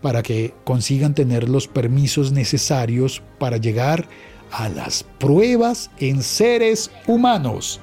para 0.00 0.22
que 0.22 0.54
consigan 0.62 1.12
tener 1.12 1.48
los 1.48 1.66
permisos 1.66 2.30
necesarios 2.30 3.22
para 3.40 3.56
llegar 3.56 4.08
a 4.52 4.68
las 4.68 5.02
pruebas 5.02 5.90
en 5.98 6.22
seres 6.22 6.92
humanos. 7.08 7.80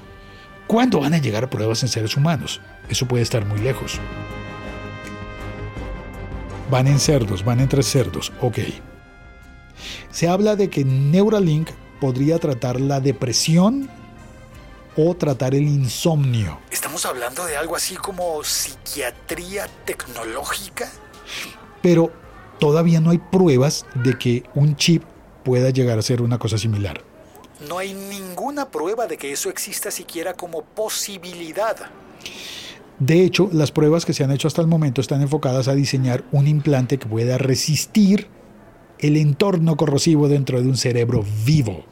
¿Cuándo 0.67 1.01
van 1.01 1.13
a 1.13 1.17
llegar 1.17 1.43
a 1.43 1.49
pruebas 1.49 1.83
en 1.83 1.89
seres 1.89 2.15
humanos? 2.15 2.61
Eso 2.87 3.05
puede 3.05 3.23
estar 3.23 3.45
muy 3.45 3.59
lejos. 3.59 3.99
Van 6.71 6.87
en 6.87 6.99
cerdos, 6.99 7.43
van 7.43 7.59
entre 7.59 7.83
cerdos, 7.83 8.31
ok. 8.39 8.59
Se 10.11 10.29
habla 10.29 10.55
de 10.55 10.69
que 10.69 10.85
Neuralink 10.85 11.69
podría 11.99 12.39
tratar 12.39 12.79
la 12.79 13.01
depresión 13.01 13.89
o 14.95 15.15
tratar 15.15 15.55
el 15.55 15.63
insomnio. 15.63 16.59
¿Estamos 16.71 17.05
hablando 17.05 17.45
de 17.45 17.57
algo 17.57 17.75
así 17.75 17.95
como 17.95 18.43
psiquiatría 18.43 19.67
tecnológica? 19.85 20.91
Pero 21.81 22.11
todavía 22.59 22.99
no 22.99 23.09
hay 23.11 23.17
pruebas 23.17 23.85
de 23.95 24.17
que 24.17 24.43
un 24.55 24.75
chip 24.75 25.03
pueda 25.43 25.69
llegar 25.69 25.99
a 25.99 26.01
ser 26.01 26.21
una 26.21 26.37
cosa 26.37 26.57
similar. 26.57 27.01
No 27.67 27.77
hay 27.77 27.93
ninguna 27.93 28.69
prueba 28.69 29.07
de 29.07 29.17
que 29.17 29.31
eso 29.31 29.49
exista 29.49 29.91
siquiera 29.91 30.33
como 30.33 30.63
posibilidad. 30.63 31.75
De 32.99 33.23
hecho, 33.23 33.49
las 33.51 33.71
pruebas 33.71 34.05
que 34.05 34.13
se 34.13 34.23
han 34.23 34.31
hecho 34.31 34.47
hasta 34.47 34.61
el 34.61 34.67
momento 34.67 35.01
están 35.01 35.21
enfocadas 35.21 35.67
a 35.67 35.75
diseñar 35.75 36.23
un 36.31 36.47
implante 36.47 36.97
que 36.97 37.07
pueda 37.07 37.37
resistir 37.37 38.27
el 38.99 39.17
entorno 39.17 39.75
corrosivo 39.75 40.29
dentro 40.29 40.61
de 40.61 40.67
un 40.67 40.77
cerebro 40.77 41.25
vivo. 41.45 41.83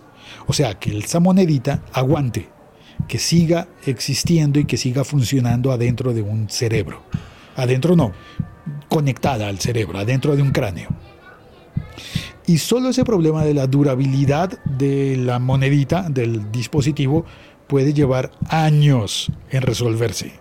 O 0.48 0.54
sea, 0.54 0.80
que 0.80 0.98
esa 0.98 1.20
monedita 1.20 1.84
aguante 1.92 2.50
que 3.08 3.20
siga 3.20 3.68
existiendo 3.86 4.60
y 4.60 4.66
que 4.66 4.78
siga 4.78 5.04
funcionando 5.04 5.72
adentro 5.72 6.14
de 6.14 6.22
un 6.22 6.50
cerebro. 6.50 7.02
Adentro 7.56 7.96
no, 7.96 8.12
conectada 8.90 9.48
al 9.48 9.60
cerebro, 9.60 10.00
adentro 10.00 10.36
de 10.36 10.42
un 10.42 10.52
cráneo. 10.52 10.90
Y 12.48 12.58
solo 12.58 12.90
ese 12.90 13.06
problema 13.06 13.44
de 13.44 13.54
la 13.54 13.68
durabilidad 13.68 14.62
de 14.66 15.16
la 15.18 15.40
monedita, 15.40 16.10
del 16.10 16.52
dispositivo, 16.52 17.26
puede 17.68 17.94
llevar 17.94 18.32
años 18.50 19.32
en 19.50 19.62
resolverse. 19.62 20.34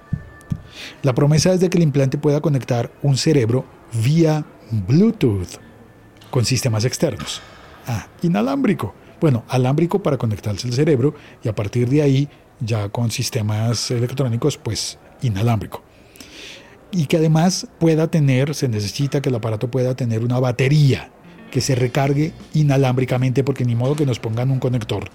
La 1.02 1.14
promesa 1.14 1.52
es 1.52 1.60
de 1.60 1.70
que 1.70 1.78
el 1.78 1.84
implante 1.84 2.18
pueda 2.18 2.40
conectar 2.40 2.90
un 3.02 3.16
cerebro 3.16 3.64
vía 4.02 4.44
Bluetooth 4.70 5.58
con 6.30 6.44
sistemas 6.44 6.84
externos. 6.84 7.40
Ah, 7.86 8.06
inalámbrico. 8.22 8.94
Bueno, 9.20 9.44
alámbrico 9.48 10.02
para 10.02 10.16
conectarse 10.16 10.66
al 10.66 10.74
cerebro 10.74 11.14
y 11.44 11.48
a 11.48 11.54
partir 11.54 11.88
de 11.88 12.02
ahí 12.02 12.28
ya 12.60 12.88
con 12.88 13.10
sistemas 13.10 13.90
electrónicos 13.90 14.56
pues 14.56 14.98
inalámbrico. 15.22 15.82
Y 16.92 17.06
que 17.06 17.18
además 17.18 17.68
pueda 17.78 18.08
tener, 18.08 18.54
se 18.54 18.68
necesita 18.68 19.20
que 19.22 19.28
el 19.28 19.34
aparato 19.36 19.70
pueda 19.70 19.94
tener 19.94 20.24
una 20.24 20.40
batería 20.40 21.10
que 21.50 21.60
se 21.60 21.74
recargue 21.74 22.32
inalámbricamente 22.54 23.44
porque 23.44 23.64
ni 23.64 23.74
modo 23.74 23.96
que 23.96 24.06
nos 24.06 24.18
pongan 24.18 24.50
un 24.50 24.58
conector 24.58 25.10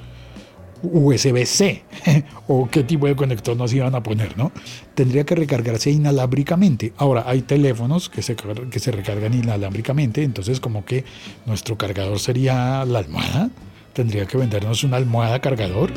USB-C 0.84 1.84
o 2.48 2.70
qué 2.70 2.84
tipo 2.84 3.08
de 3.08 3.16
conector 3.16 3.56
nos 3.58 3.74
iban 3.74 3.96
a 3.96 4.04
poner, 4.04 4.38
¿no? 4.38 4.52
Tendría 4.94 5.26
que 5.26 5.36
recargarse 5.36 5.92
inalámbricamente. 5.92 6.94
Ahora, 6.98 7.24
hay 7.28 7.42
teléfonos 7.42 8.10
que 8.10 8.22
se, 8.22 8.36
que 8.36 8.80
se 8.80 8.92
recargan 8.92 9.34
inalámbricamente, 9.34 10.24
entonces 10.24 10.60
como 10.60 10.86
que 10.86 11.04
nuestro 11.46 11.78
cargador 11.78 12.20
sería 12.20 12.86
la 12.86 13.00
almohada. 13.00 13.50
Tendría 13.94 14.26
que 14.26 14.38
vendernos 14.38 14.84
una 14.84 14.98
almohada 14.98 15.40
cargador. 15.40 15.92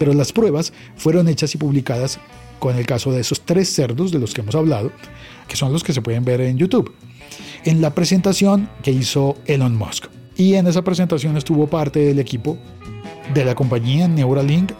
Pero 0.00 0.14
las 0.14 0.32
pruebas 0.32 0.72
fueron 0.96 1.28
hechas 1.28 1.54
y 1.54 1.58
publicadas 1.58 2.18
con 2.58 2.78
el 2.78 2.86
caso 2.86 3.12
de 3.12 3.20
esos 3.20 3.42
tres 3.42 3.68
cerdos 3.68 4.10
de 4.10 4.18
los 4.18 4.32
que 4.32 4.40
hemos 4.40 4.54
hablado, 4.54 4.92
que 5.46 5.56
son 5.56 5.74
los 5.74 5.84
que 5.84 5.92
se 5.92 6.00
pueden 6.00 6.24
ver 6.24 6.40
en 6.40 6.56
YouTube. 6.56 6.94
en 7.66 7.82
la 7.82 7.94
presentación 7.94 8.70
que 8.82 8.92
hizo 8.92 9.36
Elon 9.44 9.76
Musk. 9.76 10.06
Y 10.38 10.54
en 10.54 10.66
esa 10.66 10.80
presentación 10.80 11.36
estuvo 11.36 11.66
parte 11.66 11.98
del 11.98 12.18
equipo 12.18 12.56
de 13.34 13.44
la 13.44 13.54
compañía 13.54 14.08
Neuralink. 14.08 14.72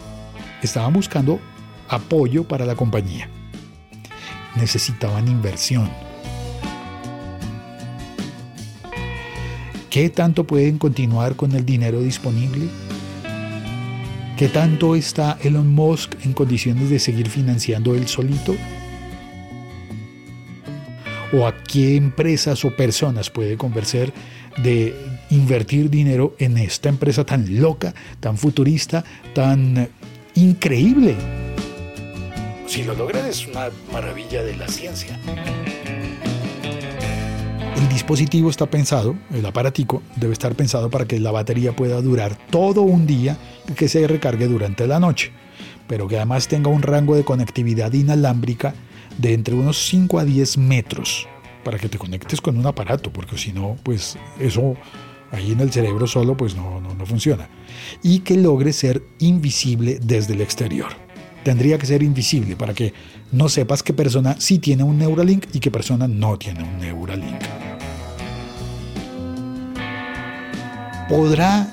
Estaban 0.63 0.91
buscando 0.91 1.39
apoyo 1.87 2.47
para 2.47 2.65
la 2.65 2.73
compañía. 2.73 3.29
Necesitaban 4.55 5.27
inversión. 5.27 5.87
¿Qué 9.91 10.09
tanto 10.09 10.45
pueden 10.47 10.79
continuar 10.79 11.35
con 11.35 11.51
el 11.51 11.63
dinero 11.63 12.01
disponible? 12.01 12.67
¿Qué 14.41 14.49
tanto 14.49 14.95
está 14.95 15.37
Elon 15.43 15.67
Musk 15.67 16.15
en 16.25 16.33
condiciones 16.33 16.89
de 16.89 16.97
seguir 16.97 17.29
financiando 17.29 17.93
él 17.93 18.07
solito? 18.07 18.55
¿O 21.31 21.45
a 21.45 21.61
qué 21.63 21.95
empresas 21.95 22.65
o 22.65 22.75
personas 22.75 23.29
puede 23.29 23.55
convencer 23.55 24.11
de 24.63 24.95
invertir 25.29 25.91
dinero 25.91 26.35
en 26.39 26.57
esta 26.57 26.89
empresa 26.89 27.23
tan 27.23 27.61
loca, 27.61 27.93
tan 28.19 28.35
futurista, 28.35 29.03
tan 29.35 29.87
increíble? 30.33 31.15
Si 32.65 32.81
lo 32.81 32.95
logran 32.95 33.27
es 33.27 33.45
una 33.45 33.69
maravilla 33.93 34.41
de 34.41 34.55
la 34.55 34.67
ciencia. 34.67 35.19
El 37.75 37.89
dispositivo 37.89 38.49
está 38.49 38.69
pensado, 38.69 39.15
el 39.33 39.45
aparatico 39.45 40.03
debe 40.17 40.33
estar 40.33 40.55
pensado 40.55 40.89
para 40.89 41.05
que 41.05 41.19
la 41.19 41.31
batería 41.31 41.75
pueda 41.75 42.01
durar 42.01 42.37
todo 42.49 42.81
un 42.81 43.07
día 43.07 43.37
y 43.69 43.73
que 43.73 43.87
se 43.87 44.05
recargue 44.07 44.47
durante 44.47 44.87
la 44.87 44.99
noche, 44.99 45.31
pero 45.87 46.07
que 46.07 46.17
además 46.17 46.47
tenga 46.47 46.69
un 46.69 46.81
rango 46.81 47.15
de 47.15 47.23
conectividad 47.23 47.93
inalámbrica 47.93 48.73
de 49.17 49.33
entre 49.33 49.55
unos 49.55 49.85
5 49.85 50.19
a 50.19 50.25
10 50.25 50.57
metros 50.57 51.27
para 51.63 51.77
que 51.77 51.89
te 51.89 51.97
conectes 51.97 52.41
con 52.41 52.57
un 52.57 52.65
aparato, 52.65 53.11
porque 53.11 53.37
si 53.37 53.53
no, 53.53 53.77
pues 53.83 54.17
eso 54.39 54.75
ahí 55.31 55.51
en 55.51 55.61
el 55.61 55.71
cerebro 55.71 56.07
solo 56.07 56.35
pues 56.35 56.55
no, 56.55 56.81
no, 56.81 56.93
no 56.93 57.05
funciona. 57.05 57.49
Y 58.03 58.19
que 58.19 58.35
logre 58.35 58.73
ser 58.73 59.01
invisible 59.19 59.99
desde 60.01 60.33
el 60.33 60.41
exterior. 60.41 60.89
Tendría 61.43 61.77
que 61.77 61.85
ser 61.85 62.03
invisible 62.03 62.55
para 62.55 62.73
que 62.73 62.93
no 63.31 63.47
sepas 63.49 63.83
qué 63.83 63.93
persona 63.93 64.35
sí 64.39 64.59
tiene 64.59 64.83
un 64.83 64.97
Neuralink 64.97 65.45
y 65.53 65.59
qué 65.59 65.71
persona 65.71 66.07
no 66.07 66.37
tiene 66.37 66.63
un 66.63 66.79
Neuralink. 66.79 67.41
Podrá 71.07 71.69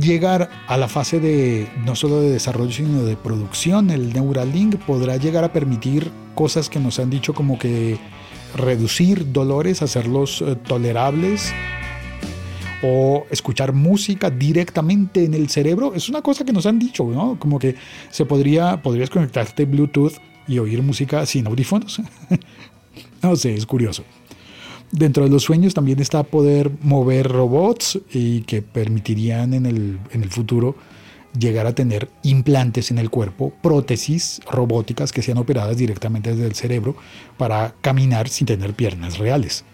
llegar 0.00 0.50
a 0.66 0.76
la 0.76 0.88
fase 0.88 1.20
de 1.20 1.68
no 1.84 1.94
solo 1.94 2.20
de 2.20 2.30
desarrollo 2.30 2.72
sino 2.72 3.04
de 3.04 3.16
producción, 3.16 3.90
el 3.90 4.12
Neuralink 4.12 4.76
podrá 4.76 5.16
llegar 5.16 5.44
a 5.44 5.52
permitir 5.52 6.10
cosas 6.34 6.68
que 6.68 6.80
nos 6.80 6.98
han 6.98 7.10
dicho 7.10 7.34
como 7.34 7.58
que 7.58 7.98
reducir 8.54 9.32
dolores, 9.32 9.82
hacerlos 9.82 10.42
eh, 10.42 10.56
tolerables 10.56 11.52
o 12.82 13.26
escuchar 13.30 13.72
música 13.72 14.30
directamente 14.30 15.24
en 15.24 15.34
el 15.34 15.48
cerebro. 15.48 15.94
Es 15.94 16.08
una 16.08 16.22
cosa 16.22 16.44
que 16.44 16.52
nos 16.52 16.66
han 16.66 16.78
dicho, 16.78 17.04
¿no? 17.04 17.38
Como 17.38 17.58
que 17.58 17.74
se 18.10 18.24
podría, 18.26 18.82
podrías 18.82 19.10
conectarte 19.10 19.64
Bluetooth 19.64 20.14
y 20.46 20.58
oír 20.58 20.82
música 20.82 21.24
sin 21.26 21.46
audífonos. 21.46 22.00
no 23.22 23.36
sé, 23.36 23.54
es 23.54 23.66
curioso. 23.66 24.04
Dentro 24.92 25.24
de 25.24 25.30
los 25.30 25.42
sueños 25.42 25.74
también 25.74 26.00
está 26.00 26.22
poder 26.22 26.70
mover 26.82 27.28
robots 27.28 27.98
y 28.12 28.42
que 28.42 28.62
permitirían 28.62 29.54
en 29.54 29.66
el, 29.66 29.98
en 30.12 30.22
el 30.22 30.30
futuro 30.30 30.76
llegar 31.38 31.66
a 31.66 31.74
tener 31.74 32.08
implantes 32.22 32.90
en 32.90 32.98
el 32.98 33.10
cuerpo, 33.10 33.52
prótesis 33.62 34.40
robóticas 34.50 35.12
que 35.12 35.22
sean 35.22 35.38
operadas 35.38 35.76
directamente 35.76 36.30
desde 36.30 36.46
el 36.46 36.54
cerebro 36.54 36.96
para 37.36 37.74
caminar 37.80 38.28
sin 38.28 38.46
tener 38.46 38.74
piernas 38.74 39.18
reales, 39.18 39.64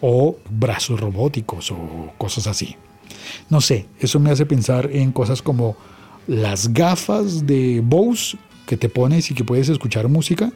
o 0.00 0.36
brazos 0.50 1.00
robóticos 1.00 1.70
o 1.70 2.12
cosas 2.16 2.46
así. 2.46 2.76
No 3.50 3.60
sé, 3.60 3.86
eso 4.00 4.20
me 4.20 4.30
hace 4.30 4.46
pensar 4.46 4.88
en 4.92 5.12
cosas 5.12 5.42
como 5.42 5.76
las 6.26 6.72
gafas 6.72 7.46
de 7.46 7.82
Bose 7.84 8.38
que 8.66 8.76
te 8.76 8.88
pones 8.88 9.30
y 9.30 9.34
que 9.34 9.44
puedes 9.44 9.68
escuchar 9.68 10.08
música, 10.08 10.52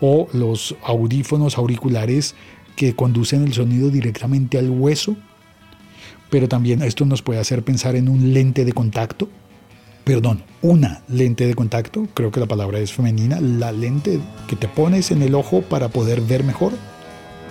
o 0.00 0.28
los 0.32 0.76
audífonos 0.84 1.58
auriculares 1.58 2.34
que 2.76 2.94
conducen 2.94 3.42
el 3.42 3.54
sonido 3.54 3.90
directamente 3.90 4.58
al 4.58 4.70
hueso, 4.70 5.16
pero 6.30 6.48
también 6.48 6.82
esto 6.82 7.04
nos 7.06 7.22
puede 7.22 7.40
hacer 7.40 7.62
pensar 7.62 7.96
en 7.96 8.08
un 8.08 8.34
lente 8.34 8.64
de 8.64 8.72
contacto. 8.72 9.28
Perdón, 10.04 10.44
una 10.62 11.02
lente 11.08 11.46
de 11.46 11.54
contacto, 11.54 12.06
creo 12.14 12.30
que 12.30 12.40
la 12.40 12.46
palabra 12.46 12.78
es 12.78 12.92
femenina, 12.92 13.40
la 13.40 13.72
lente 13.72 14.20
que 14.46 14.54
te 14.54 14.68
pones 14.68 15.10
en 15.10 15.22
el 15.22 15.34
ojo 15.34 15.62
para 15.62 15.88
poder 15.88 16.20
ver 16.20 16.44
mejor, 16.44 16.72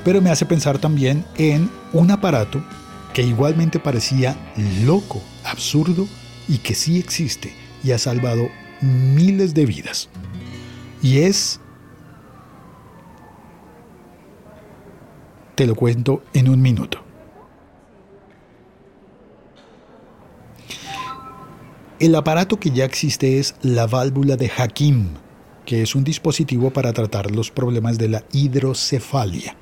pero 0.06 0.22
me 0.22 0.30
hace 0.30 0.46
pensar 0.46 0.78
también 0.78 1.26
en 1.38 1.70
un 1.92 2.12
aparato 2.12 2.64
que 3.14 3.24
igualmente 3.24 3.80
parecía 3.80 4.38
loco, 4.86 5.22
absurdo 5.44 6.08
y 6.48 6.60
que 6.60 6.76
sí 6.76 6.98
existe 6.98 7.54
y 7.84 7.92
ha 7.92 7.98
salvado 7.98 8.48
miles 8.82 9.54
de 9.54 9.66
vidas. 9.66 10.10
Y 11.02 11.20
es... 11.20 11.60
Te 15.56 15.66
lo 15.66 15.76
cuento 15.76 16.24
en 16.34 16.50
un 16.50 16.62
minuto. 16.62 17.02
El 21.98 22.14
aparato 22.16 22.60
que 22.60 22.72
ya 22.72 22.84
existe 22.84 23.40
es 23.40 23.56
la 23.62 23.88
válvula 23.88 24.36
de 24.36 24.52
Hakim, 24.58 25.08
que 25.66 25.82
es 25.82 25.96
un 25.96 26.04
dispositivo 26.04 26.72
para 26.72 26.92
tratar 26.92 27.32
los 27.32 27.52
problemas 27.52 27.98
de 27.98 28.10
la 28.10 28.24
hidrocefalia. 28.34 29.56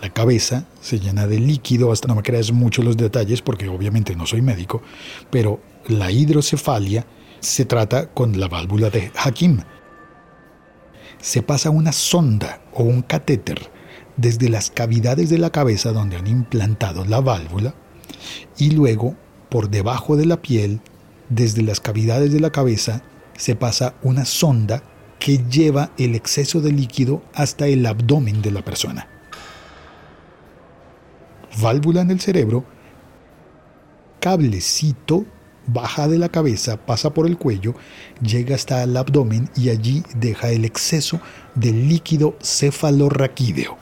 La 0.00 0.10
cabeza 0.10 0.66
se 0.80 1.00
llena 1.00 1.26
de 1.26 1.40
líquido, 1.40 1.90
hasta 1.90 2.06
no 2.06 2.14
me 2.14 2.22
creas 2.22 2.52
mucho 2.52 2.82
los 2.82 2.96
detalles 2.96 3.42
porque 3.42 3.68
obviamente 3.68 4.14
no 4.14 4.24
soy 4.24 4.40
médico, 4.40 4.82
pero 5.30 5.60
la 5.88 6.12
hidrocefalia 6.12 7.06
se 7.44 7.64
trata 7.64 8.10
con 8.10 8.40
la 8.40 8.48
válvula 8.48 8.90
de 8.90 9.12
Hakim. 9.16 9.60
Se 11.20 11.42
pasa 11.42 11.70
una 11.70 11.92
sonda 11.92 12.62
o 12.72 12.82
un 12.82 13.02
catéter 13.02 13.70
desde 14.16 14.48
las 14.48 14.70
cavidades 14.70 15.30
de 15.30 15.38
la 15.38 15.50
cabeza 15.50 15.92
donde 15.92 16.16
han 16.16 16.26
implantado 16.26 17.04
la 17.04 17.20
válvula 17.20 17.74
y 18.56 18.70
luego 18.70 19.16
por 19.48 19.70
debajo 19.70 20.16
de 20.16 20.26
la 20.26 20.40
piel 20.40 20.80
desde 21.28 21.62
las 21.62 21.80
cavidades 21.80 22.32
de 22.32 22.40
la 22.40 22.50
cabeza 22.50 23.02
se 23.36 23.56
pasa 23.56 23.94
una 24.02 24.24
sonda 24.24 24.82
que 25.18 25.38
lleva 25.38 25.90
el 25.98 26.14
exceso 26.14 26.60
de 26.60 26.72
líquido 26.72 27.22
hasta 27.34 27.66
el 27.66 27.84
abdomen 27.86 28.42
de 28.42 28.50
la 28.50 28.62
persona. 28.62 29.08
Válvula 31.60 32.02
en 32.02 32.10
el 32.10 32.20
cerebro, 32.20 32.64
cablecito 34.20 35.24
baja 35.66 36.08
de 36.08 36.18
la 36.18 36.28
cabeza, 36.28 36.76
pasa 36.76 37.10
por 37.10 37.26
el 37.26 37.38
cuello, 37.38 37.74
llega 38.20 38.54
hasta 38.54 38.82
el 38.82 38.96
abdomen 38.96 39.48
y 39.56 39.70
allí 39.70 40.02
deja 40.16 40.50
el 40.50 40.64
exceso 40.64 41.20
de 41.54 41.72
líquido 41.72 42.36
cefalorraquídeo, 42.42 43.76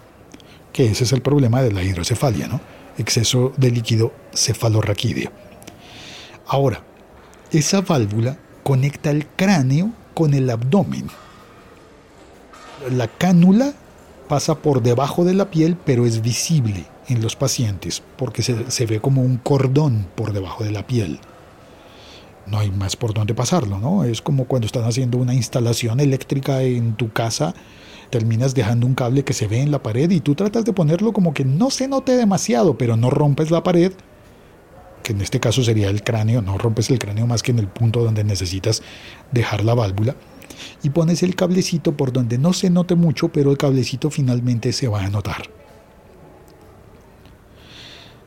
que 0.72 0.86
ese 0.86 1.04
es 1.04 1.12
el 1.12 1.22
problema 1.22 1.62
de 1.62 1.72
la 1.72 1.82
hidrocefalia, 1.82 2.48
¿no? 2.48 2.60
Exceso 2.98 3.52
de 3.56 3.70
líquido 3.70 4.12
cefalorraquídeo. 4.34 5.30
Ahora, 6.46 6.82
esa 7.50 7.80
válvula 7.80 8.38
conecta 8.62 9.10
el 9.10 9.26
cráneo 9.26 9.92
con 10.14 10.34
el 10.34 10.48
abdomen. 10.50 11.06
La 12.90 13.08
cánula 13.08 13.74
pasa 14.28 14.56
por 14.56 14.82
debajo 14.82 15.24
de 15.24 15.34
la 15.34 15.50
piel, 15.50 15.76
pero 15.84 16.06
es 16.06 16.22
visible 16.22 16.86
en 17.08 17.22
los 17.22 17.36
pacientes 17.36 18.02
porque 18.16 18.42
se, 18.42 18.86
ve 18.86 19.00
como 19.00 19.22
un 19.22 19.36
cordón 19.36 20.06
por 20.14 20.32
debajo 20.32 20.64
de 20.64 20.72
la 20.72 20.86
piel. 20.86 21.20
No 22.46 22.58
hay 22.58 22.70
más 22.70 22.96
por 22.96 23.14
dónde 23.14 23.34
pasarlo, 23.34 23.78
¿no? 23.78 24.04
Es 24.04 24.20
como 24.20 24.46
cuando 24.46 24.66
están 24.66 24.84
haciendo 24.84 25.18
una 25.18 25.34
instalación 25.34 26.00
eléctrica 26.00 26.62
en 26.62 26.94
tu 26.94 27.12
casa, 27.12 27.54
terminas 28.10 28.54
dejando 28.54 28.86
un 28.86 28.94
cable 28.94 29.24
que 29.24 29.32
se 29.32 29.46
ve 29.46 29.60
en 29.60 29.70
la 29.70 29.82
pared 29.82 30.10
y 30.10 30.20
tú 30.20 30.34
tratas 30.34 30.64
de 30.64 30.72
ponerlo 30.72 31.12
como 31.12 31.32
que 31.32 31.44
no 31.44 31.70
se 31.70 31.88
note 31.88 32.16
demasiado, 32.16 32.76
pero 32.76 32.96
no 32.96 33.10
rompes 33.10 33.50
la 33.50 33.62
pared 33.62 33.92
que 35.02 35.12
en 35.12 35.20
este 35.20 35.40
caso 35.40 35.62
sería 35.62 35.90
el 35.90 36.02
cráneo, 36.02 36.42
no 36.42 36.58
rompes 36.58 36.88
el 36.90 36.98
cráneo 36.98 37.26
más 37.26 37.42
que 37.42 37.50
en 37.50 37.58
el 37.58 37.68
punto 37.68 38.04
donde 38.04 38.24
necesitas 38.24 38.82
dejar 39.32 39.64
la 39.64 39.74
válvula, 39.74 40.16
y 40.82 40.90
pones 40.90 41.22
el 41.22 41.34
cablecito 41.34 41.96
por 41.96 42.12
donde 42.12 42.38
no 42.38 42.52
se 42.52 42.70
note 42.70 42.94
mucho, 42.94 43.30
pero 43.30 43.50
el 43.50 43.58
cablecito 43.58 44.10
finalmente 44.10 44.72
se 44.72 44.88
va 44.88 45.04
a 45.04 45.10
notar. 45.10 45.61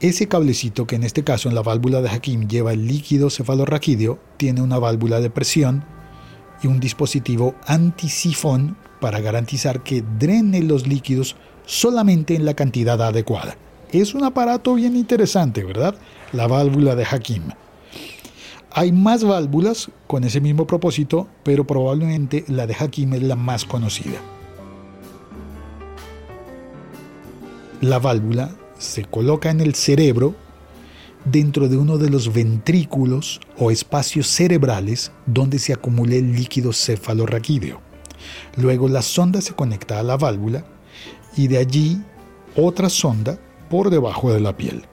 Ese 0.02 0.28
cablecito, 0.28 0.86
que 0.86 0.98
en 0.98 1.04
este 1.04 1.24
caso 1.24 1.48
en 1.48 1.56
la 1.56 1.62
válvula 1.62 2.02
de 2.02 2.10
Hakim 2.10 2.48
lleva 2.48 2.74
el 2.74 2.86
líquido 2.86 3.30
cefalorraquídeo, 3.30 4.20
tiene 4.36 4.62
una 4.62 4.78
válvula 4.78 5.22
de 5.22 5.30
presión 5.30 5.86
y 6.62 6.68
un 6.68 6.82
dispositivo 6.82 7.56
antisifón 7.66 8.76
para 9.00 9.22
garantizar 9.22 9.84
que 9.84 10.04
drene 10.20 10.62
los 10.64 10.86
líquidos 10.86 11.38
solamente 11.66 12.36
en 12.36 12.44
la 12.44 12.56
cantidad 12.56 13.02
adecuada. 13.02 13.56
Es 13.92 14.14
un 14.14 14.26
aparato 14.26 14.74
bien 14.74 14.98
interesante, 14.98 15.64
¿verdad? 15.64 15.96
La 16.34 16.48
válvula 16.48 16.96
de 16.96 17.06
Hakim. 17.06 17.44
Hay 18.72 18.92
más 18.92 19.24
válvulas 19.24 19.90
con 20.08 20.26
ese 20.26 20.42
mismo 20.42 20.68
propósito, 20.68 21.28
pero 21.44 21.66
probablemente 21.66 22.44
la 22.50 22.68
de 22.68 22.76
Hakim 22.78 23.14
es 23.14 23.24
la 23.24 23.38
más 23.38 23.64
conocida. 23.64 24.20
La 27.80 28.00
válvula 28.00 28.52
se 28.78 29.06
coloca 29.06 29.50
en 29.50 29.62
el 29.62 29.76
cerebro 29.76 30.36
dentro 31.26 31.68
de 31.68 31.78
uno 31.78 31.98
de 31.98 32.10
los 32.10 32.32
ventrículos 32.34 33.40
o 33.58 33.72
espacios 33.72 34.28
cerebrales 34.28 35.12
donde 35.26 35.60
se 35.60 35.74
acumula 35.74 36.16
el 36.16 36.34
líquido 36.36 36.72
cefalorraquídeo. 36.72 37.82
Luego 38.58 38.88
la 38.88 39.02
sonda 39.02 39.42
se 39.42 39.54
conecta 39.54 40.00
a 40.00 40.04
la 40.04 40.18
válvula 40.18 40.66
y 41.36 41.48
de 41.48 41.58
allí 41.58 42.02
otra 42.56 42.90
sonda 42.90 43.40
por 43.70 43.90
debajo 43.90 44.32
de 44.32 44.40
la 44.40 44.56
piel. 44.56 44.84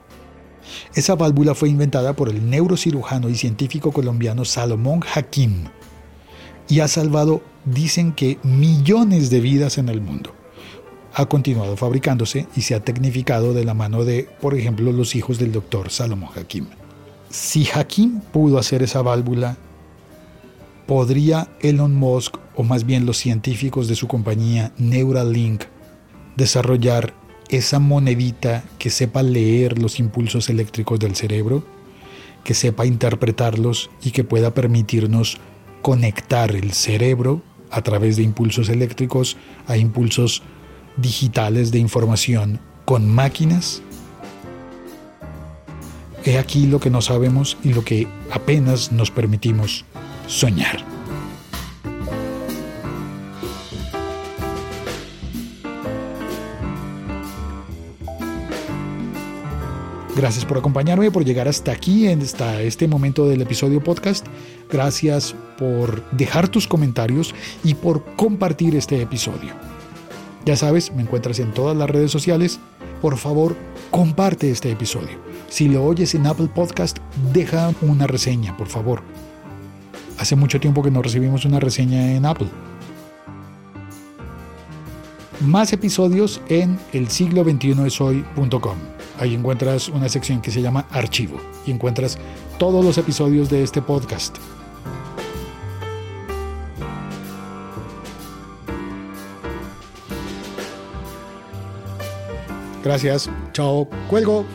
Esa 0.95 1.15
válvula 1.15 1.55
fue 1.55 1.69
inventada 1.69 2.13
por 2.13 2.29
el 2.29 2.49
neurocirujano 2.49 3.29
y 3.29 3.35
científico 3.35 3.91
colombiano 3.91 4.45
Salomón 4.45 5.01
Hakim 5.13 5.65
y 6.67 6.79
ha 6.79 6.87
salvado, 6.87 7.41
dicen 7.65 8.13
que, 8.13 8.39
millones 8.43 9.29
de 9.29 9.41
vidas 9.41 9.77
en 9.77 9.89
el 9.89 10.01
mundo. 10.01 10.33
Ha 11.13 11.25
continuado 11.27 11.77
fabricándose 11.77 12.47
y 12.55 12.61
se 12.61 12.73
ha 12.73 12.79
tecnificado 12.79 13.53
de 13.53 13.63
la 13.63 13.73
mano 13.73 14.03
de, 14.03 14.27
por 14.41 14.55
ejemplo, 14.55 14.91
los 14.91 15.15
hijos 15.15 15.37
del 15.37 15.51
doctor 15.51 15.91
Salomón 15.91 16.31
Hakim. 16.35 16.65
Si 17.29 17.67
Hakim 17.71 18.19
pudo 18.19 18.57
hacer 18.57 18.81
esa 18.81 19.01
válvula, 19.01 19.57
¿podría 20.87 21.49
Elon 21.61 21.93
Musk, 21.93 22.37
o 22.55 22.63
más 22.63 22.85
bien 22.85 23.05
los 23.05 23.17
científicos 23.17 23.87
de 23.87 23.95
su 23.95 24.07
compañía 24.07 24.71
Neuralink, 24.77 25.63
desarrollar 26.35 27.13
esa 27.49 27.79
monedita 27.79 28.63
que 28.79 28.89
sepa 28.89 29.21
leer 29.21 29.79
los 29.79 29.99
impulsos 29.99 30.49
eléctricos 30.49 30.99
del 30.99 31.15
cerebro, 31.15 31.63
que 32.43 32.53
sepa 32.53 32.85
interpretarlos 32.85 33.89
y 34.03 34.11
que 34.11 34.23
pueda 34.23 34.53
permitirnos 34.53 35.37
conectar 35.81 36.55
el 36.55 36.73
cerebro 36.73 37.41
a 37.69 37.81
través 37.81 38.17
de 38.17 38.23
impulsos 38.23 38.69
eléctricos 38.69 39.37
a 39.67 39.77
impulsos 39.77 40.43
digitales 40.97 41.71
de 41.71 41.79
información 41.79 42.59
con 42.85 43.07
máquinas? 43.09 43.81
He 46.25 46.37
aquí 46.37 46.67
lo 46.67 46.79
que 46.79 46.89
no 46.89 47.01
sabemos 47.01 47.57
y 47.63 47.73
lo 47.73 47.83
que 47.83 48.07
apenas 48.31 48.91
nos 48.91 49.11
permitimos 49.11 49.85
soñar. 50.27 50.83
Gracias 60.15 60.45
por 60.45 60.57
acompañarme, 60.57 61.11
por 61.11 61.25
llegar 61.25 61.47
hasta 61.47 61.71
aquí, 61.71 62.07
hasta 62.07 62.61
este 62.61 62.87
momento 62.87 63.27
del 63.27 63.41
episodio 63.41 63.83
podcast. 63.83 64.25
Gracias 64.71 65.35
por 65.57 66.09
dejar 66.11 66.47
tus 66.47 66.67
comentarios 66.67 67.33
y 67.63 67.73
por 67.73 68.05
compartir 68.15 68.75
este 68.75 69.01
episodio. 69.01 69.72
Ya 70.45 70.57
sabes, 70.57 70.91
me 70.93 71.03
encuentras 71.03 71.39
en 71.39 71.53
todas 71.53 71.75
las 71.75 71.89
redes 71.89 72.11
sociales. 72.11 72.59
Por 73.01 73.17
favor, 73.17 73.55
comparte 73.91 74.51
este 74.51 74.71
episodio. 74.71 75.17
Si 75.47 75.69
lo 75.69 75.83
oyes 75.83 76.15
en 76.15 76.27
Apple 76.27 76.49
Podcast, 76.53 76.97
deja 77.33 77.73
una 77.81 78.07
reseña, 78.07 78.55
por 78.57 78.67
favor. 78.67 79.03
Hace 80.17 80.35
mucho 80.35 80.59
tiempo 80.59 80.83
que 80.83 80.91
no 80.91 81.01
recibimos 81.01 81.45
una 81.45 81.59
reseña 81.59 82.13
en 82.13 82.25
Apple. 82.25 82.47
Más 85.41 85.73
episodios 85.73 86.41
en 86.47 86.79
el 86.93 87.09
siglo 87.09 87.43
21 87.43 87.85
esoy.com. 87.85 88.77
Ahí 89.19 89.33
encuentras 89.33 89.89
una 89.89 90.07
sección 90.09 90.41
que 90.41 90.51
se 90.51 90.61
llama 90.61 90.85
Archivo 90.91 91.37
y 91.65 91.71
encuentras 91.71 92.17
todos 92.57 92.83
los 92.83 92.97
episodios 92.97 93.49
de 93.49 93.63
este 93.63 93.81
podcast. 93.81 94.37
Gracias. 102.83 103.29
Chao. 103.53 103.87
Cuelgo. 104.09 104.45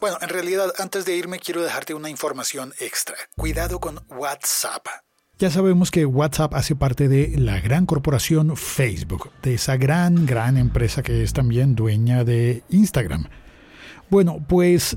Bueno, 0.00 0.16
en 0.22 0.30
realidad 0.30 0.72
antes 0.78 1.04
de 1.04 1.14
irme 1.14 1.38
quiero 1.38 1.62
dejarte 1.62 1.92
una 1.92 2.08
información 2.08 2.72
extra. 2.80 3.16
Cuidado 3.36 3.80
con 3.80 4.00
WhatsApp. 4.08 4.86
Ya 5.38 5.50
sabemos 5.50 5.90
que 5.90 6.04
WhatsApp 6.06 6.54
hace 6.54 6.74
parte 6.74 7.08
de 7.08 7.38
la 7.38 7.60
gran 7.60 7.86
corporación 7.86 8.56
Facebook, 8.56 9.30
de 9.42 9.54
esa 9.54 9.76
gran, 9.76 10.26
gran 10.26 10.56
empresa 10.56 11.02
que 11.02 11.22
es 11.22 11.32
también 11.32 11.74
dueña 11.74 12.24
de 12.24 12.62
Instagram. 12.70 13.26
Bueno, 14.10 14.44
pues 14.48 14.96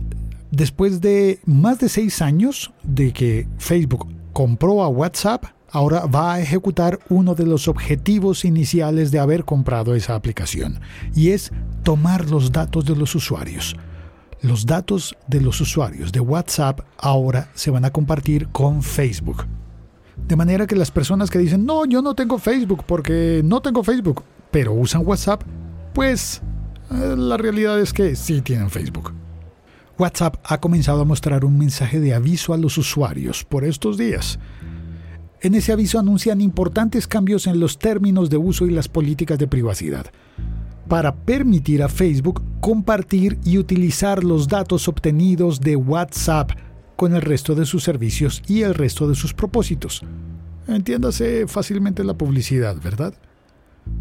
después 0.51 1.01
de 1.01 1.39
más 1.45 1.79
de 1.79 1.89
seis 1.89 2.21
años 2.21 2.73
de 2.83 3.13
que 3.13 3.47
Facebook 3.57 4.07
compró 4.33 4.83
a 4.83 4.89
WhatsApp, 4.89 5.45
ahora 5.73 6.05
va 6.05 6.35
a 6.35 6.39
ejecutar 6.39 6.99
uno 7.09 7.33
de 7.33 7.45
los 7.45 7.67
objetivos 7.67 8.45
iniciales 8.45 9.11
de 9.11 9.19
haber 9.19 9.43
comprado 9.43 9.95
esa 9.95 10.15
aplicación, 10.15 10.79
y 11.15 11.31
es 11.31 11.51
tomar 11.83 12.29
los 12.29 12.51
datos 12.51 12.85
de 12.85 12.95
los 12.95 13.15
usuarios. 13.15 13.75
Los 14.41 14.65
datos 14.65 15.15
de 15.27 15.41
los 15.41 15.59
usuarios 15.61 16.11
de 16.11 16.19
WhatsApp 16.19 16.81
ahora 16.97 17.49
se 17.55 17.71
van 17.71 17.85
a 17.85 17.91
compartir 17.91 18.49
con 18.49 18.83
Facebook. 18.83 19.45
De 20.27 20.35
manera 20.35 20.67
que 20.67 20.75
las 20.75 20.91
personas 20.91 21.29
que 21.29 21.39
dicen, 21.39 21.65
no, 21.65 21.85
yo 21.85 22.01
no 22.01 22.13
tengo 22.13 22.37
Facebook 22.37 22.83
porque 22.85 23.41
no 23.43 23.61
tengo 23.61 23.83
Facebook, 23.83 24.23
pero 24.51 24.73
usan 24.73 25.01
WhatsApp, 25.05 25.41
pues 25.93 26.41
eh, 26.91 27.15
la 27.17 27.37
realidad 27.37 27.79
es 27.79 27.93
que 27.93 28.15
sí 28.15 28.41
tienen 28.41 28.69
Facebook. 28.69 29.13
WhatsApp 29.97 30.35
ha 30.43 30.59
comenzado 30.59 31.01
a 31.01 31.05
mostrar 31.05 31.45
un 31.45 31.57
mensaje 31.57 31.99
de 31.99 32.13
aviso 32.13 32.53
a 32.53 32.57
los 32.57 32.77
usuarios 32.77 33.43
por 33.43 33.63
estos 33.63 33.97
días. 33.97 34.39
En 35.43 35.55
ese 35.55 35.73
aviso 35.73 35.99
anuncian 35.99 36.39
importantes 36.39 37.05
cambios 37.05 37.47
en 37.47 37.59
los 37.59 37.77
términos 37.77 38.29
de 38.29 38.37
uso 38.37 38.65
y 38.65 38.71
las 38.71 38.87
políticas 38.87 39.37
de 39.37 39.45
privacidad 39.45 40.05
para 40.87 41.13
permitir 41.13 41.83
a 41.83 41.89
Facebook 41.89 42.41
compartir 42.61 43.37
y 43.43 43.57
utilizar 43.57 44.23
los 44.23 44.47
datos 44.47 44.87
obtenidos 44.87 45.59
de 45.59 45.75
WhatsApp 45.75 46.51
con 46.95 47.13
el 47.13 47.21
resto 47.21 47.55
de 47.55 47.65
sus 47.65 47.83
servicios 47.83 48.41
y 48.47 48.61
el 48.61 48.73
resto 48.73 49.09
de 49.09 49.15
sus 49.15 49.33
propósitos. 49.33 50.01
Entiéndase 50.65 51.45
fácilmente 51.47 52.05
la 52.05 52.13
publicidad, 52.13 52.77
¿verdad? 52.81 53.13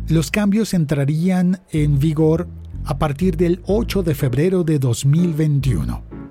Los 0.06 0.30
cambios 0.30 0.74
entrarían 0.74 1.60
en 1.72 1.98
vigor 1.98 2.46
a 2.84 2.98
partir 2.98 3.36
del 3.36 3.62
8 3.66 4.04
de 4.04 4.14
febrero 4.14 4.62
de 4.62 4.78
2021. 4.78 6.21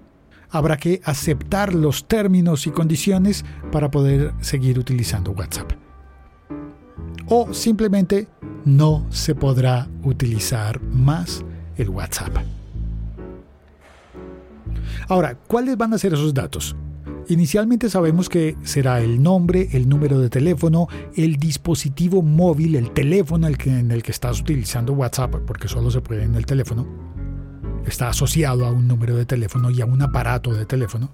Habrá 0.52 0.78
que 0.78 1.02
aceptar 1.06 1.74
los 1.74 2.08
términos 2.08 2.68
y 2.68 2.72
condiciones 2.72 3.46
para 3.72 3.90
poder 3.90 4.34
seguir 4.42 4.78
utilizando 4.78 5.32
WhatsApp. 5.32 5.72
O 7.28 7.54
simplemente 7.54 8.28
no 8.66 9.06
se 9.10 9.34
podrá 9.34 9.88
utilizar 10.04 10.82
más 10.82 11.44
el 11.78 11.90
WhatsApp. 11.90 12.38
Ahora, 15.08 15.36
¿cuáles 15.48 15.78
van 15.78 15.94
a 15.94 15.98
ser 15.98 16.14
esos 16.14 16.34
datos? 16.34 16.76
Inicialmente 17.28 17.90
sabemos 17.90 18.28
que 18.28 18.58
será 18.64 19.00
el 19.00 19.22
nombre, 19.22 19.70
el 19.72 19.88
número 19.88 20.20
de 20.20 20.30
teléfono, 20.30 20.88
el 21.16 21.38
dispositivo 21.38 22.22
móvil, 22.22 22.76
el 22.76 22.92
teléfono 22.92 23.48
en 23.48 23.92
el 23.92 24.04
que 24.04 24.12
estás 24.12 24.42
utilizando 24.42 24.94
WhatsApp, 24.94 25.36
porque 25.46 25.68
solo 25.68 25.92
se 25.92 26.02
puede 26.02 26.24
en 26.24 26.36
el 26.36 26.46
teléfono. 26.46 27.11
Está 27.86 28.10
asociado 28.10 28.65
a 28.65 28.72
un 28.72 28.88
número 28.88 29.15
de 29.15 29.26
teléfono 29.26 29.70
y 29.70 29.82
a 29.82 29.86
un 29.86 30.02
aparato 30.02 30.54
de 30.54 30.65
teléfono. 30.65 31.12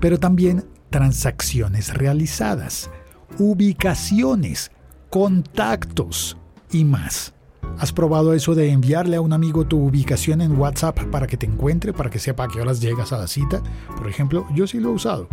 Pero 0.00 0.18
también 0.18 0.64
transacciones 0.90 1.94
realizadas, 1.94 2.90
ubicaciones, 3.38 4.70
contactos 5.10 6.36
y 6.70 6.84
más. 6.84 7.34
¿Has 7.78 7.92
probado 7.92 8.34
eso 8.34 8.54
de 8.54 8.70
enviarle 8.70 9.16
a 9.16 9.20
un 9.20 9.32
amigo 9.32 9.66
tu 9.66 9.78
ubicación 9.78 10.40
en 10.40 10.58
WhatsApp 10.58 11.04
para 11.10 11.26
que 11.26 11.36
te 11.36 11.46
encuentre, 11.46 11.92
para 11.92 12.10
que 12.10 12.18
sepa 12.18 12.44
a 12.44 12.48
qué 12.48 12.60
horas 12.60 12.80
llegas 12.80 13.12
a 13.12 13.18
la 13.18 13.26
cita? 13.26 13.62
Por 13.96 14.08
ejemplo, 14.08 14.46
yo 14.54 14.66
sí 14.66 14.78
lo 14.78 14.90
he 14.90 14.92
usado. 14.92 15.28